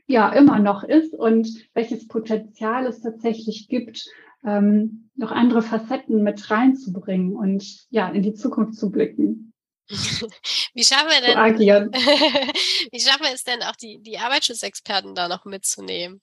ja 0.07 0.31
immer 0.31 0.59
noch 0.59 0.83
ist 0.83 1.15
und 1.15 1.49
welches 1.73 2.09
Potenzial 2.09 2.87
es 2.87 3.01
tatsächlich 3.01 3.69
gibt, 3.69 4.07
ähm, 4.45 5.10
noch 5.21 5.31
andere 5.31 5.63
Facetten 5.63 6.23
mit 6.23 6.51
reinzubringen 6.51 7.37
und 7.37 7.87
ja, 7.91 8.09
in 8.09 8.23
die 8.23 8.35
Zukunft 8.35 8.79
zu 8.79 8.91
blicken. 8.91 9.53
Wie 10.75 10.85
schaffen 10.85 11.09
wir 11.09 11.21
denn, 11.21 11.37
agieren. 11.37 11.91
wie 12.93 13.01
schaffen 13.01 13.25
wir 13.25 13.35
es 13.35 13.43
denn 13.43 13.61
auch 13.65 13.75
die, 13.75 14.01
die 14.01 14.19
Arbeitsschutzexperten 14.19 15.17
da 15.17 15.27
noch 15.27 15.45
mitzunehmen? 15.45 16.21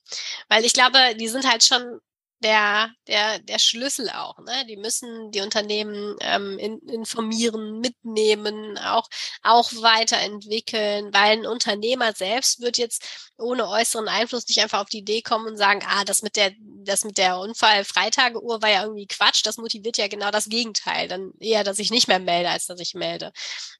Weil 0.48 0.64
ich 0.64 0.72
glaube, 0.72 0.98
die 1.20 1.28
sind 1.28 1.46
halt 1.46 1.62
schon 1.62 2.00
der, 2.40 2.90
der, 3.06 3.38
der 3.40 3.58
Schlüssel 3.58 4.10
auch. 4.10 4.38
Ne? 4.38 4.64
Die 4.68 4.76
müssen 4.76 5.30
die 5.32 5.40
Unternehmen 5.40 6.16
ähm, 6.20 6.58
in, 6.58 6.78
informieren, 6.88 7.80
mitnehmen, 7.80 8.78
auch, 8.78 9.08
auch 9.42 9.70
weiterentwickeln, 9.72 11.12
weil 11.12 11.38
ein 11.38 11.46
Unternehmer 11.46 12.12
selbst 12.12 12.60
wird 12.60 12.78
jetzt 12.78 13.30
ohne 13.38 13.68
äußeren 13.68 14.08
Einfluss 14.08 14.46
nicht 14.48 14.60
einfach 14.60 14.80
auf 14.80 14.88
die 14.88 14.98
Idee 14.98 15.22
kommen 15.22 15.46
und 15.46 15.56
sagen, 15.56 15.80
ah, 15.86 16.04
das 16.04 16.22
mit 16.22 16.36
der, 16.36 16.52
das 16.60 17.04
mit 17.04 17.18
der 17.18 17.38
Unfallfreitageuhr 17.38 18.62
war 18.62 18.70
ja 18.70 18.82
irgendwie 18.82 19.06
Quatsch. 19.06 19.42
Das 19.44 19.56
motiviert 19.56 19.96
ja 19.96 20.08
genau 20.08 20.30
das 20.30 20.48
Gegenteil. 20.48 21.08
Dann 21.08 21.32
eher, 21.40 21.64
dass 21.64 21.78
ich 21.78 21.90
nicht 21.90 22.08
mehr 22.08 22.18
melde, 22.18 22.50
als 22.50 22.66
dass 22.66 22.80
ich 22.80 22.94
melde. 22.94 23.32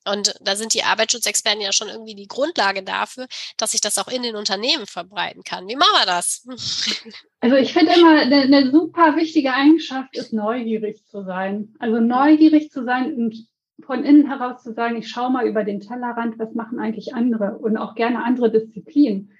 Und 0.05 0.35
da 0.40 0.57
sind 0.57 0.75
die 0.75 0.85
Arbeitsschutzexperten 0.85 1.61
ja 1.61 1.73
schon 1.73 1.88
irgendwie 1.88 2.14
die 2.14 2.29
Grundlage 2.29 2.83
dafür, 2.83 3.27
dass 3.57 3.75
ich 3.75 3.81
das 3.81 3.99
auch 3.99 4.09
in 4.09 4.23
den 4.23 4.37
Unternehmen 4.37 4.87
verbreiten 4.87 5.42
kann. 5.44 5.68
Wie 5.68 5.77
machen 5.77 5.99
wir 5.99 6.07
das? 6.07 6.47
Also 7.40 7.57
ich 7.57 7.72
finde 7.72 7.92
immer, 7.96 8.20
eine, 8.20 8.42
eine 8.42 8.70
super 8.70 9.16
wichtige 9.16 9.55
Eigenschaft 9.55 10.16
ist, 10.16 10.33
neugierig 10.33 11.07
zu 11.07 11.22
sein. 11.22 11.74
Also 11.79 12.01
neugierig 12.01 12.70
zu 12.70 12.85
sein 12.85 13.14
und 13.14 13.46
von 13.85 14.03
innen 14.03 14.27
heraus 14.27 14.62
zu 14.62 14.72
sagen, 14.72 14.96
ich 14.96 15.09
schaue 15.09 15.31
mal 15.31 15.46
über 15.46 15.62
den 15.62 15.81
Tellerrand, 15.81 16.38
was 16.38 16.55
machen 16.55 16.81
eigentlich 16.81 17.14
andere 17.14 17.59
und 17.59 17.77
auch 17.77 17.94
gerne 17.94 18.24
andere 18.24 18.51
Disziplinen. 18.51 19.33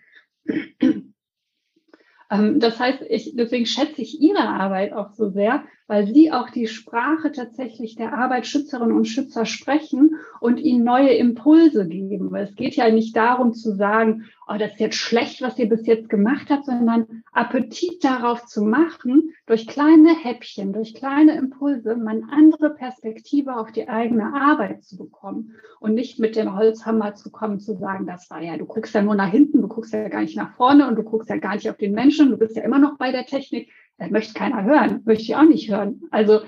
Ähm, 2.31 2.61
das 2.61 2.79
heißt, 2.79 3.03
ich, 3.09 3.35
deswegen 3.37 3.67
schätze 3.67 4.03
ich 4.03 4.21
Ihre 4.21 4.47
Arbeit 4.47 4.93
auch 4.93 5.13
so 5.13 5.31
sehr, 5.31 5.65
weil 5.89 6.07
Sie 6.07 6.31
auch 6.31 6.51
die 6.51 6.69
Sprache 6.69 7.33
tatsächlich 7.33 7.97
der 7.97 8.13
Arbeitsschützerinnen 8.13 8.95
und 8.95 9.07
Schützer 9.07 9.47
sprechen 9.47 10.17
und 10.39 10.59
ihnen 10.59 10.85
neue 10.85 11.15
Impulse 11.15 11.89
geben. 11.89 12.31
Weil 12.31 12.45
es 12.45 12.55
geht 12.55 12.77
ja 12.77 12.89
nicht 12.91 13.17
darum 13.17 13.55
zu 13.55 13.75
sagen, 13.75 14.27
oh, 14.47 14.57
das 14.59 14.73
ist 14.73 14.81
jetzt 14.81 14.97
schlecht, 14.97 15.41
was 15.41 15.59
ihr 15.59 15.69
bis 15.69 15.87
jetzt 15.87 16.11
gemacht 16.11 16.49
habt, 16.51 16.67
sondern 16.67 17.25
Appetit 17.33 18.05
darauf 18.05 18.45
zu 18.45 18.63
machen, 18.63 19.35
durch 19.47 19.67
kleine 19.67 20.15
Häppchen, 20.15 20.75
durch 20.75 20.95
kleine 20.95 21.37
Impulse, 21.37 21.97
mal 21.97 22.17
eine 22.17 22.33
andere 22.33 22.75
Perspektive 22.75 23.57
auf 23.57 23.73
die 23.73 23.89
eigene 23.89 24.35
Arbeit 24.35 24.85
zu 24.85 24.99
bekommen 24.99 25.55
und 25.81 25.95
nicht 25.95 26.19
mit 26.19 26.37
dem 26.37 26.55
Holzhammer 26.55 27.15
zu 27.15 27.31
kommen, 27.31 27.61
zu 27.61 27.77
sagen, 27.77 28.07
das 28.07 28.31
war 28.31 28.43
ja, 28.43 28.59
du 28.59 28.67
guckst 28.67 28.95
ja 28.95 29.01
nur 29.01 29.15
nach 29.15 29.31
hinten, 29.31 29.63
du 29.63 29.69
guckst 29.69 29.95
ja 29.95 30.09
gar 30.09 30.21
nicht 30.21 30.37
nach 30.37 30.55
vorne 30.55 30.87
und 30.87 30.97
du 30.97 31.03
guckst 31.03 31.31
ja 31.31 31.39
gar 31.39 31.55
nicht 31.55 31.71
auf 31.71 31.79
den 31.79 31.93
Menschen, 31.93 32.31
du 32.31 32.37
bist 32.37 32.57
ja 32.57 32.63
immer 32.63 32.79
noch 32.79 32.99
bei 32.99 33.11
der 33.11 33.25
Technik. 33.25 33.71
Das 33.99 34.11
möchte 34.11 34.35
keiner 34.35 34.65
hören, 34.65 35.03
möchte 35.05 35.25
ich 35.25 35.37
auch 35.37 35.43
nicht 35.43 35.71
hören. 35.71 36.03
Also 36.11 36.41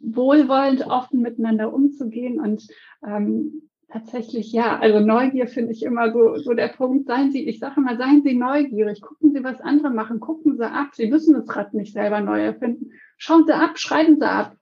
wohlwollend 0.00 0.86
offen 0.86 1.22
miteinander 1.22 1.72
umzugehen 1.72 2.40
und 2.40 2.66
ähm, 3.06 3.68
Tatsächlich 3.90 4.52
ja. 4.52 4.78
Also 4.78 5.00
Neugier 5.00 5.48
finde 5.48 5.72
ich 5.72 5.82
immer 5.82 6.12
so, 6.12 6.36
so 6.36 6.52
der 6.52 6.68
Punkt. 6.68 7.06
Seien 7.06 7.32
Sie, 7.32 7.48
ich 7.48 7.58
sage 7.58 7.76
immer, 7.78 7.96
seien 7.96 8.22
Sie 8.22 8.34
neugierig. 8.34 9.00
Gucken 9.00 9.32
Sie, 9.32 9.42
was 9.42 9.62
andere 9.62 9.90
machen. 9.90 10.20
Gucken 10.20 10.58
Sie 10.58 10.70
ab. 10.70 10.90
Sie 10.92 11.06
müssen 11.06 11.32
das 11.32 11.56
Rad 11.56 11.72
nicht 11.72 11.94
selber 11.94 12.20
neu 12.20 12.38
erfinden. 12.42 12.92
Schauen 13.16 13.46
Sie 13.46 13.54
ab, 13.54 13.78
schreiben 13.78 14.18
Sie 14.20 14.28
ab. 14.28 14.56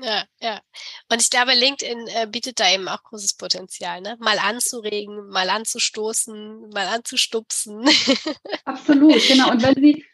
Ja, 0.00 0.24
ja. 0.40 0.60
Und 1.08 1.20
ich 1.20 1.30
glaube, 1.30 1.52
LinkedIn 1.52 2.08
äh, 2.08 2.26
bietet 2.26 2.58
da 2.58 2.72
eben 2.72 2.88
auch 2.88 3.04
großes 3.04 3.34
Potenzial, 3.34 4.00
ne? 4.00 4.16
Mal 4.18 4.38
anzuregen, 4.38 5.28
mal 5.28 5.48
anzustoßen, 5.48 6.70
mal 6.70 6.86
anzustupsen. 6.88 7.84
Absolut, 8.64 9.24
genau. 9.28 9.52
Und 9.52 9.62
wenn 9.62 9.74
Sie, 9.74 10.04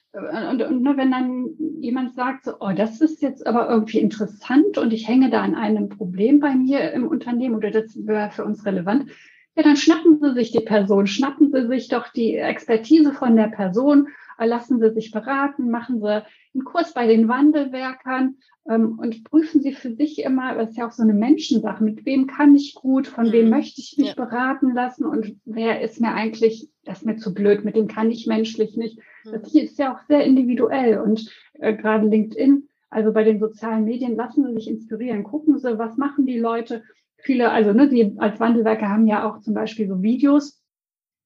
und, 0.51 0.63
und 0.63 0.83
nur 0.83 0.97
wenn 0.97 1.11
dann 1.11 1.51
jemand 1.81 2.15
sagt, 2.15 2.45
so, 2.45 2.53
oh, 2.61 2.73
das 2.75 3.01
ist 3.01 3.23
jetzt 3.23 3.47
aber 3.47 3.69
irgendwie 3.69 3.99
interessant 3.99 4.79
und 4.79 4.93
ich 4.93 5.07
hänge 5.07 5.31
da 5.31 5.43
an 5.43 5.55
einem 5.55 5.89
Problem 5.89 6.41
bei 6.41 6.55
mir 6.55 6.93
im 6.93 7.07
Unternehmen 7.07 7.55
oder 7.55 7.71
das 7.71 7.97
wäre 8.07 8.31
für 8.31 8.45
uns 8.45 8.65
relevant, 8.67 9.11
ja, 9.57 9.65
dann 9.65 9.77
schnappen 9.77 10.21
Sie 10.21 10.35
sich 10.35 10.53
die 10.53 10.61
Person, 10.61 11.07
schnappen 11.07 11.51
Sie 11.51 11.67
sich 11.67 11.89
doch 11.89 12.09
die 12.09 12.37
Expertise 12.37 13.13
von 13.13 13.37
der 13.37 13.49
Person, 13.49 14.09
lassen 14.39 14.79
Sie 14.79 14.93
sich 14.93 15.11
beraten, 15.11 15.71
machen 15.71 16.01
Sie 16.01 16.23
einen 16.55 16.65
Kurs 16.65 16.95
bei 16.95 17.07
den 17.07 17.27
Wandelwerkern 17.27 18.37
ähm, 18.71 18.99
und 19.01 19.25
prüfen 19.25 19.61
Sie 19.61 19.73
für 19.73 19.95
sich 19.95 20.21
immer, 20.21 20.55
das 20.55 20.71
ist 20.71 20.77
ja 20.77 20.87
auch 20.87 20.93
so 20.93 21.03
eine 21.03 21.15
Menschensache, 21.15 21.83
mit 21.83 22.07
wem 22.07 22.29
kann 22.29 22.55
ich 22.55 22.75
gut, 22.75 23.09
von 23.09 23.33
wem 23.33 23.47
mhm. 23.47 23.51
möchte 23.51 23.81
ich 23.81 23.97
mich 23.99 24.09
ja. 24.09 24.15
beraten 24.15 24.75
lassen 24.75 25.05
und 25.05 25.37
wer 25.45 25.81
ist 25.81 26.01
mir 26.01 26.15
eigentlich, 26.15 26.69
das 26.85 26.99
ist 26.99 27.07
mir 27.07 27.17
zu 27.17 27.35
blöd, 27.35 27.65
mit 27.65 27.75
dem 27.75 27.89
kann 27.89 28.11
ich 28.11 28.27
menschlich 28.27 28.77
nicht. 28.77 29.01
Mhm. 29.25 29.33
Das 29.33 29.55
ist 29.55 29.79
ja 29.79 29.95
auch 29.95 30.01
sehr 30.09 30.25
individuell 30.25 30.99
und 30.99 31.31
äh, 31.55 31.75
gerade 31.75 32.07
LinkedIn, 32.07 32.69
also 32.91 33.13
bei 33.13 33.25
den 33.25 33.39
sozialen 33.39 33.85
Medien, 33.85 34.17
lassen 34.17 34.47
Sie 34.47 34.55
sich 34.55 34.69
inspirieren, 34.69 35.25
gucken 35.25 35.59
Sie, 35.59 35.79
was 35.79 35.97
machen 35.97 36.27
die 36.27 36.39
Leute. 36.39 36.83
Viele, 37.17 37.51
also 37.51 37.73
ne, 37.73 37.89
die 37.89 38.15
als 38.19 38.41
Wandelwerker 38.41 38.89
haben 38.89 39.07
ja 39.07 39.29
auch 39.29 39.41
zum 39.41 39.55
Beispiel 39.55 39.89
so 39.89 40.03
Videos, 40.03 40.63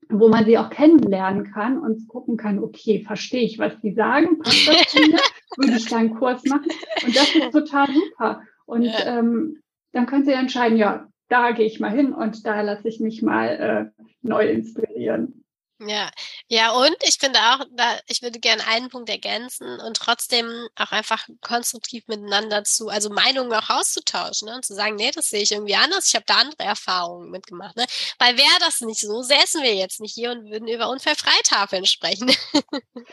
wo 0.09 0.29
man 0.29 0.45
sie 0.45 0.59
auch 0.59 0.71
kennenlernen 0.71 1.45
kann 1.53 1.79
und 1.79 2.09
gucken 2.09 2.37
kann, 2.37 2.59
okay, 2.59 3.03
verstehe 3.05 3.45
ich, 3.45 3.59
was 3.59 3.79
die 3.81 3.93
sagen, 3.93 4.39
passt 4.39 4.69
das 4.69 4.87
zu 4.89 5.01
mir, 5.01 5.19
würde 5.57 5.77
ich 5.77 5.87
da 5.87 5.97
einen 5.97 6.15
Kurs 6.15 6.45
machen. 6.45 6.69
Und 7.05 7.17
das 7.17 7.35
ist 7.35 7.51
total 7.51 7.89
super. 7.93 8.43
Und 8.67 8.85
ja. 8.85 9.19
ähm, 9.19 9.63
dann 9.93 10.07
können 10.07 10.25
Sie 10.25 10.33
entscheiden, 10.33 10.77
ja, 10.77 11.09
da 11.29 11.53
gehe 11.53 11.67
ich 11.67 11.81
mal 11.81 11.91
hin 11.91 12.13
und 12.13 12.47
da 12.47 12.61
lasse 12.61 12.89
ich 12.89 13.01
mich 13.01 13.23
mal 13.23 13.93
äh, 13.97 14.05
neu 14.23 14.49
inspirieren. 14.49 15.42
Ja, 15.87 16.11
ja, 16.49 16.73
und 16.73 16.97
ich 17.03 17.17
finde 17.19 17.39
auch, 17.41 17.65
da, 17.73 17.99
ich 18.07 18.23
würde 18.23 18.39
gerne 18.39 18.65
einen 18.69 18.89
Punkt 18.89 19.09
ergänzen 19.09 19.81
und 19.81 19.97
trotzdem 19.97 20.47
auch 20.77 20.93
einfach 20.93 21.27
konstruktiv 21.41 22.07
miteinander 22.07 22.63
zu, 22.63 22.89
also 22.89 23.11
Meinungen 23.11 23.53
auch 23.53 23.69
auszutauschen 23.69 24.49
ne? 24.49 24.57
und 24.57 24.65
zu 24.65 24.75
sagen, 24.75 24.97
nee, 24.97 25.11
das 25.13 25.31
sehe 25.31 25.43
ich 25.43 25.53
irgendwie 25.53 25.75
anders, 25.75 26.09
ich 26.09 26.15
habe 26.15 26.25
da 26.27 26.35
andere 26.35 26.63
Erfahrungen 26.63 27.31
mitgemacht. 27.31 27.77
Ne? 27.77 27.87
Weil 28.19 28.37
wäre 28.37 28.59
das 28.61 28.81
nicht 28.81 29.01
so, 29.01 29.23
säßen 29.23 29.63
wir 29.63 29.75
jetzt 29.75 30.01
nicht 30.01 30.15
hier 30.15 30.31
und 30.31 30.51
würden 30.51 30.69
über 30.69 30.89
Unfallfreitafeln 30.89 31.87
sprechen. 31.87 32.31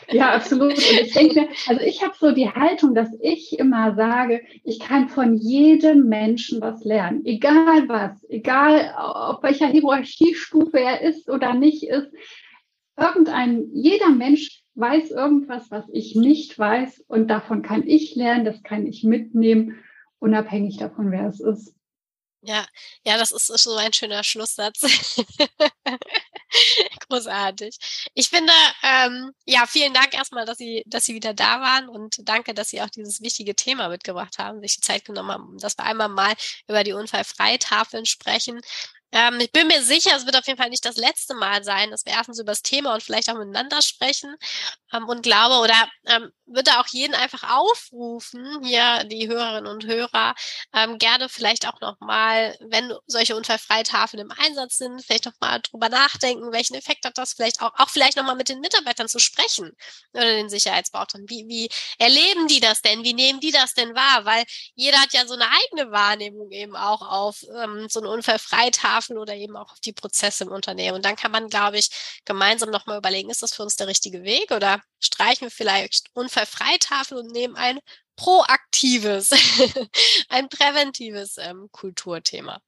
Ja, 0.08 0.32
absolut. 0.32 0.74
Und 0.74 1.00
ich 1.00 1.12
denke, 1.12 1.48
also 1.66 1.82
ich 1.82 2.02
habe 2.02 2.14
so 2.18 2.32
die 2.32 2.50
Haltung, 2.50 2.94
dass 2.94 3.08
ich 3.20 3.58
immer 3.58 3.94
sage, 3.94 4.42
ich 4.64 4.80
kann 4.80 5.08
von 5.08 5.36
jedem 5.36 6.08
Menschen 6.08 6.60
was 6.60 6.84
lernen, 6.84 7.24
egal 7.24 7.88
was, 7.88 8.12
egal 8.28 8.94
auf 8.96 9.42
welcher 9.42 9.68
Hierarchiestufe 9.68 10.78
er 10.78 11.00
ist 11.00 11.28
oder 11.28 11.54
nicht 11.54 11.84
ist 11.84 12.10
irgendein, 13.00 13.70
jeder 13.72 14.10
Mensch 14.10 14.62
weiß 14.74 15.10
irgendwas, 15.10 15.70
was 15.70 15.84
ich 15.92 16.14
nicht 16.14 16.58
weiß 16.58 17.04
und 17.08 17.28
davon 17.28 17.62
kann 17.62 17.86
ich 17.86 18.14
lernen, 18.14 18.44
das 18.44 18.62
kann 18.62 18.86
ich 18.86 19.02
mitnehmen, 19.02 19.82
unabhängig 20.18 20.76
davon, 20.76 21.10
wer 21.10 21.26
es 21.26 21.40
ist. 21.40 21.74
Ja, 22.42 22.66
ja, 23.04 23.18
das 23.18 23.32
ist 23.32 23.48
so 23.48 23.76
ein 23.76 23.92
schöner 23.92 24.24
Schlusssatz. 24.24 24.80
Großartig. 27.08 27.76
Ich 28.14 28.28
finde, 28.30 28.52
ähm, 28.82 29.32
ja, 29.44 29.66
vielen 29.66 29.92
Dank 29.92 30.14
erstmal, 30.14 30.46
dass 30.46 30.56
Sie, 30.56 30.82
dass 30.86 31.04
Sie 31.04 31.14
wieder 31.14 31.34
da 31.34 31.60
waren 31.60 31.88
und 31.88 32.16
danke, 32.26 32.54
dass 32.54 32.70
Sie 32.70 32.80
auch 32.80 32.88
dieses 32.88 33.20
wichtige 33.20 33.54
Thema 33.54 33.88
mitgebracht 33.90 34.38
haben, 34.38 34.60
sich 34.62 34.76
die 34.76 34.80
Zeit 34.80 35.04
genommen 35.04 35.30
haben, 35.30 35.58
dass 35.58 35.76
wir 35.76 35.84
einmal 35.84 36.08
mal 36.08 36.32
über 36.66 36.82
die 36.82 36.94
Unfallfreitafeln 36.94 38.06
sprechen. 38.06 38.60
Ähm, 39.12 39.40
ich 39.40 39.50
bin 39.50 39.66
mir 39.66 39.82
sicher, 39.82 40.14
es 40.16 40.24
wird 40.26 40.36
auf 40.36 40.46
jeden 40.46 40.58
Fall 40.58 40.70
nicht 40.70 40.84
das 40.84 40.96
letzte 40.96 41.34
Mal 41.34 41.64
sein, 41.64 41.90
dass 41.90 42.04
wir 42.04 42.12
erstens 42.12 42.38
über 42.38 42.52
das 42.52 42.62
Thema 42.62 42.94
und 42.94 43.02
vielleicht 43.02 43.28
auch 43.28 43.34
miteinander 43.36 43.82
sprechen 43.82 44.36
ähm, 44.92 45.08
und 45.08 45.22
glaube 45.22 45.56
oder 45.56 45.88
ähm, 46.06 46.30
würde 46.46 46.78
auch 46.78 46.86
jeden 46.88 47.14
einfach 47.14 47.42
aufrufen, 47.50 48.62
hier 48.64 49.04
die 49.04 49.28
Hörerinnen 49.28 49.66
und 49.70 49.84
Hörer, 49.86 50.34
ähm, 50.74 50.98
gerne 50.98 51.28
vielleicht 51.28 51.66
auch 51.66 51.80
nochmal, 51.80 52.56
wenn 52.60 52.92
solche 53.06 53.36
Unfallfreitafeln 53.36 54.22
im 54.22 54.32
Einsatz 54.32 54.78
sind, 54.78 55.04
vielleicht 55.04 55.26
nochmal 55.26 55.60
drüber 55.60 55.88
nachdenken, 55.88 56.52
welchen 56.52 56.74
Effekt 56.74 57.04
hat 57.04 57.18
das 57.18 57.32
vielleicht 57.34 57.62
auch, 57.62 57.72
auch 57.78 57.88
vielleicht 57.88 58.16
nochmal 58.16 58.36
mit 58.36 58.48
den 58.48 58.60
Mitarbeitern 58.60 59.08
zu 59.08 59.18
sprechen 59.18 59.72
oder 60.12 60.24
den 60.24 60.48
Sicherheitsbeauftragten. 60.48 61.28
Wie, 61.28 61.46
wie 61.48 61.68
erleben 61.98 62.48
die 62.48 62.60
das 62.60 62.82
denn? 62.82 63.04
Wie 63.04 63.14
nehmen 63.14 63.40
die 63.40 63.52
das 63.52 63.74
denn 63.74 63.94
wahr? 63.94 64.24
Weil 64.24 64.44
jeder 64.74 65.00
hat 65.00 65.12
ja 65.12 65.26
so 65.26 65.34
eine 65.34 65.46
eigene 65.50 65.90
Wahrnehmung 65.92 66.50
eben 66.50 66.76
auch 66.76 67.02
auf 67.02 67.42
ähm, 67.56 67.88
so 67.88 68.00
eine 68.00 68.10
Unfallfreitafel 68.10 68.99
oder 69.08 69.34
eben 69.34 69.56
auch 69.56 69.72
auf 69.72 69.80
die 69.80 69.92
Prozesse 69.92 70.44
im 70.44 70.50
Unternehmen. 70.50 70.96
Und 70.96 71.04
dann 71.04 71.16
kann 71.16 71.32
man, 71.32 71.48
glaube 71.48 71.78
ich, 71.78 71.90
gemeinsam 72.24 72.70
nochmal 72.70 72.98
überlegen, 72.98 73.30
ist 73.30 73.42
das 73.42 73.54
für 73.54 73.62
uns 73.62 73.76
der 73.76 73.86
richtige 73.86 74.22
Weg 74.24 74.50
oder 74.50 74.80
streichen 75.00 75.46
wir 75.46 75.50
vielleicht 75.50 76.08
Unfallfreitafel 76.12 77.18
und 77.18 77.32
nehmen 77.32 77.56
ein 77.56 77.80
proaktives, 78.16 79.30
ein 80.28 80.48
präventives 80.48 81.36
ähm, 81.38 81.68
Kulturthema. 81.72 82.60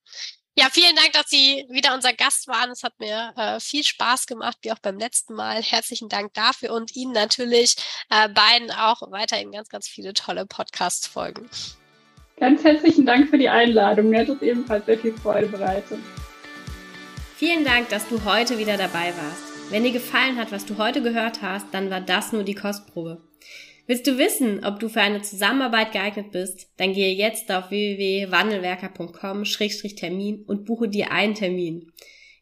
Ja, 0.55 0.69
vielen 0.71 0.95
Dank, 0.97 1.13
dass 1.13 1.31
Sie 1.31 1.67
wieder 1.71 1.95
unser 1.95 2.13
Gast 2.13 2.47
waren. 2.47 2.71
Es 2.71 2.83
hat 2.83 2.99
mir 2.99 3.33
äh, 3.37 3.59
viel 3.59 3.83
Spaß 3.83 4.27
gemacht, 4.27 4.59
wie 4.61 4.73
auch 4.73 4.79
beim 4.81 4.99
letzten 4.99 5.35
Mal. 5.35 5.63
Herzlichen 5.63 6.11
Dank 6.11 6.35
dafür 6.35 6.73
und 6.73 6.95
Ihnen 6.95 7.13
natürlich 7.13 7.77
äh, 8.11 8.29
beiden 8.29 8.71
auch 8.71 9.01
weiterhin 9.11 9.51
ganz, 9.53 9.71
ganz 9.71 9.89
viele 9.89 10.13
tolle 10.13 10.45
Podcast-Folgen. 10.45 11.49
Ganz 12.43 12.63
herzlichen 12.65 13.07
Dank 13.07 13.31
für 13.31 13.39
die 13.39 13.49
Einladung. 13.49 14.09
Mir 14.09 14.19
hat 14.19 14.29
es 14.29 14.43
ebenfalls 14.43 14.85
sehr 14.85 14.99
viel 14.99 15.13
Freude 15.13 15.47
bereitet. 15.47 16.01
Vielen 17.37 17.65
Dank, 17.65 17.89
dass 17.91 18.09
du 18.09 18.25
heute 18.25 18.59
wieder 18.59 18.77
dabei 18.77 19.13
warst. 19.17 19.71
Wenn 19.71 19.85
dir 19.85 19.93
gefallen 19.93 20.37
hat, 20.37 20.51
was 20.51 20.67
du 20.67 20.77
heute 20.77 21.03
gehört 21.03 21.41
hast, 21.41 21.67
dann 21.71 21.89
war 21.89 22.01
das 22.01 22.33
nur 22.33 22.43
die 22.43 22.57
Kostprobe. 22.57 23.23
Willst 23.87 24.09
du 24.09 24.19
wissen, 24.19 24.65
ob 24.65 24.81
du 24.81 24.89
für 24.89 25.03
eine 25.03 25.23
Zusammenarbeit 25.23 25.93
geeignet 25.93 26.33
bist? 26.33 26.69
Dann 26.79 26.95
gehe 26.95 27.15
jetzt 27.15 27.49
auf 27.53 27.71
www.wandelwerker.com-termin 27.71 30.43
und 30.45 30.65
buche 30.65 30.89
dir 30.89 31.13
einen 31.13 31.37
Termin. 31.37 31.93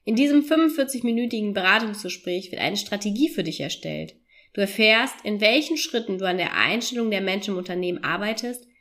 In 0.05 0.17
diesem 0.17 0.41
45-minütigen 0.41 1.53
Beratungsgespräch 1.53 2.51
wird 2.51 2.63
eine 2.63 2.79
Strategie 2.79 3.29
für 3.29 3.43
dich 3.43 3.61
erstellt. 3.61 4.15
Du 4.55 4.63
erfährst, 4.63 5.17
in 5.25 5.43
welchen 5.43 5.77
Schritten 5.77 6.17
du 6.17 6.27
an 6.27 6.39
der 6.39 6.57
Einstellung 6.57 7.11
der 7.11 7.21
Menschen 7.21 7.51
im 7.51 7.59
Unternehmen 7.59 8.03
arbeitest, 8.03 8.67